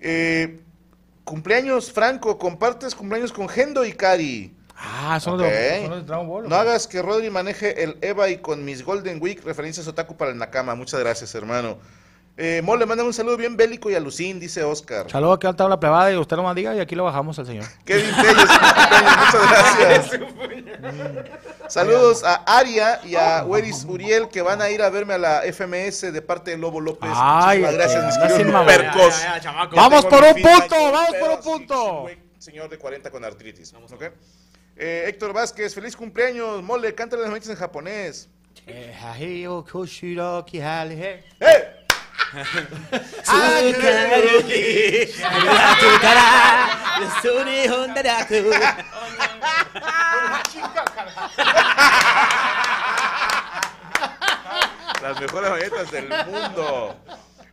Eh, 0.00 0.60
cumpleaños, 1.24 1.92
Franco. 1.92 2.38
Compartes 2.38 2.94
cumpleaños 2.94 3.32
con 3.32 3.48
Gendo 3.48 3.84
y 3.84 3.92
Cari. 3.92 4.54
Ah, 4.78 5.18
son, 5.20 5.34
Ok. 5.34 5.40
los 5.40 5.50
de, 5.50 5.80
son 5.82 5.90
los 5.90 6.00
de 6.00 6.06
Dragon 6.06 6.28
Ball. 6.28 6.46
¿o 6.46 6.48
No 6.48 6.56
hagas 6.56 6.86
que 6.86 7.00
Rodri 7.02 7.30
maneje 7.30 7.82
el 7.82 7.96
EVA 8.00 8.28
y 8.30 8.38
con 8.38 8.64
mis 8.64 8.84
Golden 8.84 9.22
Week, 9.22 9.42
referencias 9.44 9.86
otaku 9.86 10.16
para 10.16 10.30
el 10.32 10.38
Nakama. 10.38 10.74
Muchas 10.74 11.00
gracias, 11.00 11.34
hermano. 11.34 11.78
Eh, 12.38 12.60
Mole, 12.62 12.84
manda 12.84 13.02
un 13.02 13.14
saludo 13.14 13.38
bien 13.38 13.56
bélico 13.56 13.90
y 13.90 13.94
alucín, 13.94 14.38
dice 14.38 14.62
Oscar. 14.62 15.10
Saludos 15.10 15.36
aquí 15.36 15.46
al 15.46 15.56
tabla 15.56 15.80
plebada 15.80 16.12
y 16.12 16.16
usted 16.16 16.36
no 16.36 16.42
más 16.42 16.54
diga 16.54 16.74
y 16.74 16.80
aquí 16.80 16.94
lo 16.94 17.04
bajamos 17.04 17.38
al 17.38 17.46
señor. 17.46 17.64
Kevin 17.84 18.14
Telles, 18.14 18.36
muchas 18.36 19.50
gracias. 19.50 20.20
Saludos 21.68 22.22
a 22.24 22.34
Aria 22.46 23.00
y 23.04 23.14
a 23.14 23.42
Weris 23.44 23.84
Uriel 23.88 24.28
que 24.28 24.42
van 24.42 24.60
a 24.60 24.68
ir 24.68 24.82
a 24.82 24.90
verme 24.90 25.14
a 25.14 25.18
la 25.18 25.40
FMS 25.50 26.12
de 26.12 26.22
parte 26.22 26.50
de 26.50 26.58
Lobo 26.58 26.80
López. 26.80 27.10
Ay, 27.12 27.60
Muchísimas 27.60 27.74
gracias, 27.74 28.06
mis 28.06 28.18
queridos 28.18 28.52
mamá. 28.52 28.66
percos. 28.66 29.18
Ya, 29.18 29.26
ya, 29.26 29.34
ya, 29.34 29.40
chamaco. 29.40 29.74
Ya 29.74 29.80
¡Vamos 29.80 30.04
por 30.04 30.22
un 30.22 30.34
punto! 30.34 30.92
¡Vamos 30.92 31.16
por 31.18 31.30
un 31.30 31.40
punto! 31.40 32.06
señor 32.38 32.68
de 32.68 32.78
40 32.78 33.10
con 33.10 33.24
artritis. 33.24 33.72
¿ok? 33.74 34.02
Eh, 34.76 35.04
Héctor 35.08 35.32
Vázquez, 35.32 35.74
feliz 35.74 35.96
cumpleaños. 35.96 36.62
Mole, 36.62 36.94
cántale 36.94 37.22
las 37.22 37.30
manitas 37.30 37.50
en 37.50 37.56
japonés. 37.56 38.28
Eh, 38.66 38.94
Las 55.02 55.20
mejores 55.20 55.50
manitas 55.50 55.90
del 55.90 56.08
mundo. 56.26 56.96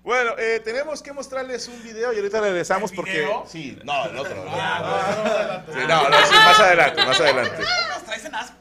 Bueno, 0.04 0.32
eh, 0.38 0.60
tenemos 0.64 1.02
que 1.02 1.14
mostrarles 1.14 1.68
un 1.70 1.82
video 1.82 2.12
y 2.12 2.18
ahorita 2.18 2.42
regresamos 2.42 2.92
porque... 2.92 3.26
Sí, 3.48 3.80
no, 3.84 4.06
el 4.06 4.18
otro. 4.18 4.36
No, 4.44 4.52
Sí, 5.74 5.80
no, 5.88 6.10
no, 6.10 6.18
sí, 6.26 6.34
más 6.34 6.60
adelante, 6.60 7.06
más 7.06 7.20
adelante. 7.22 7.64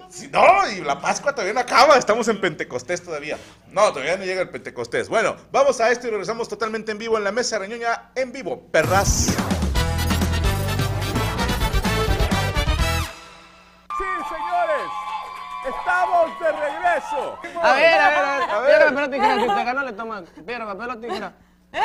Sí, 0.08 0.28
no, 0.32 0.68
y 0.70 0.80
la 0.82 1.00
Pascua 1.00 1.32
todavía 1.32 1.54
no 1.54 1.60
acaba, 1.60 1.96
estamos 1.96 2.28
en 2.28 2.40
Pentecostés 2.40 3.02
todavía. 3.02 3.38
No, 3.70 3.90
todavía 3.92 4.16
no 4.16 4.24
llega 4.24 4.42
el 4.42 4.50
Pentecostés. 4.50 5.08
Bueno, 5.08 5.36
vamos 5.50 5.80
a 5.80 5.90
esto 5.90 6.06
y 6.06 6.10
regresamos 6.10 6.48
totalmente 6.48 6.92
en 6.92 6.98
vivo 6.98 7.16
en 7.18 7.24
la 7.24 7.32
mesa 7.32 7.58
reñoña 7.58 8.10
en 8.14 8.32
vivo. 8.32 8.68
Perras. 8.70 9.34
Sí, 13.98 14.04
señores, 14.28 14.90
estamos 15.68 16.38
de 16.40 16.52
regreso. 16.52 17.38
A 17.62 17.74
ver, 17.74 18.00
a 18.00 18.08
ver, 18.08 18.50
a 18.50 18.58
ver. 18.60 18.68
Piedra, 18.70 18.84
papel 18.90 19.04
o 19.04 19.10
tijera. 19.10 19.34
Si 19.34 19.48
usted 19.48 19.64
gana, 19.64 19.84
le 19.84 19.92
toma. 19.92 20.24
Piedra, 20.46 20.66
papel 20.66 20.90
o 20.90 20.98
tijera. 20.98 21.34
¿Eh? 21.72 21.80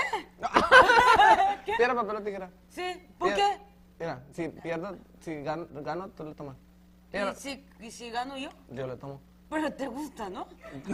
Piedra, 1.77 1.95
papel 1.95 2.15
o 2.15 2.21
tijera. 2.21 2.49
Sí, 2.69 3.08
¿por 3.17 3.34
Piedra- 3.34 3.58
qué? 3.58 3.62
Mira, 3.99 4.23
si 4.34 4.47
pierdo, 4.49 4.95
si 5.21 5.41
gano, 5.41 5.67
gano 5.71 6.10
tú 6.10 6.23
le 6.23 6.36
tomas. 6.36 6.56
¿Y 7.13 7.17
si, 7.36 7.65
y 7.80 7.91
si 7.91 8.10
gano 8.10 8.38
yo? 8.38 8.50
yo 8.70 8.88
le 8.88 8.96
tomo. 8.98 9.22
Pero 9.50 9.72
te 9.72 9.88
gusta, 9.88 10.30
¿no? 10.30 10.46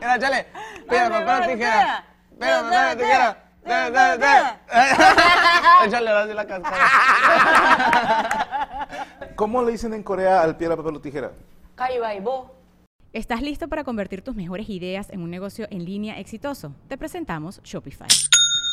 Mira, 0.00 0.18
chale. 0.18 0.46
Piedra, 0.88 1.08
Dale, 1.08 1.26
papel 1.26 1.56
tijera. 1.56 2.04
Piedra, 2.38 2.62
papel 2.70 2.98
tijera. 2.98 3.46
Échale 5.84 6.10
ahora 6.10 6.26
la 6.34 6.46
cascada. 6.46 6.78
¿Cómo 9.36 9.62
le 9.62 9.72
dicen 9.72 9.94
en 9.94 10.02
Corea 10.02 10.42
al 10.42 10.58
piedra, 10.58 10.76
papel 10.76 10.96
o 10.96 11.00
tijera? 11.00 11.32
Caibaibo. 11.74 12.54
¿Estás 13.12 13.40
listo 13.42 13.68
para 13.68 13.82
convertir 13.82 14.22
tus 14.22 14.36
mejores 14.36 14.68
ideas 14.68 15.10
en 15.10 15.22
un 15.22 15.30
negocio 15.30 15.66
en 15.70 15.84
línea 15.84 16.20
exitoso? 16.20 16.74
Te 16.88 16.96
presentamos 16.98 17.60
Shopify. 17.64 18.08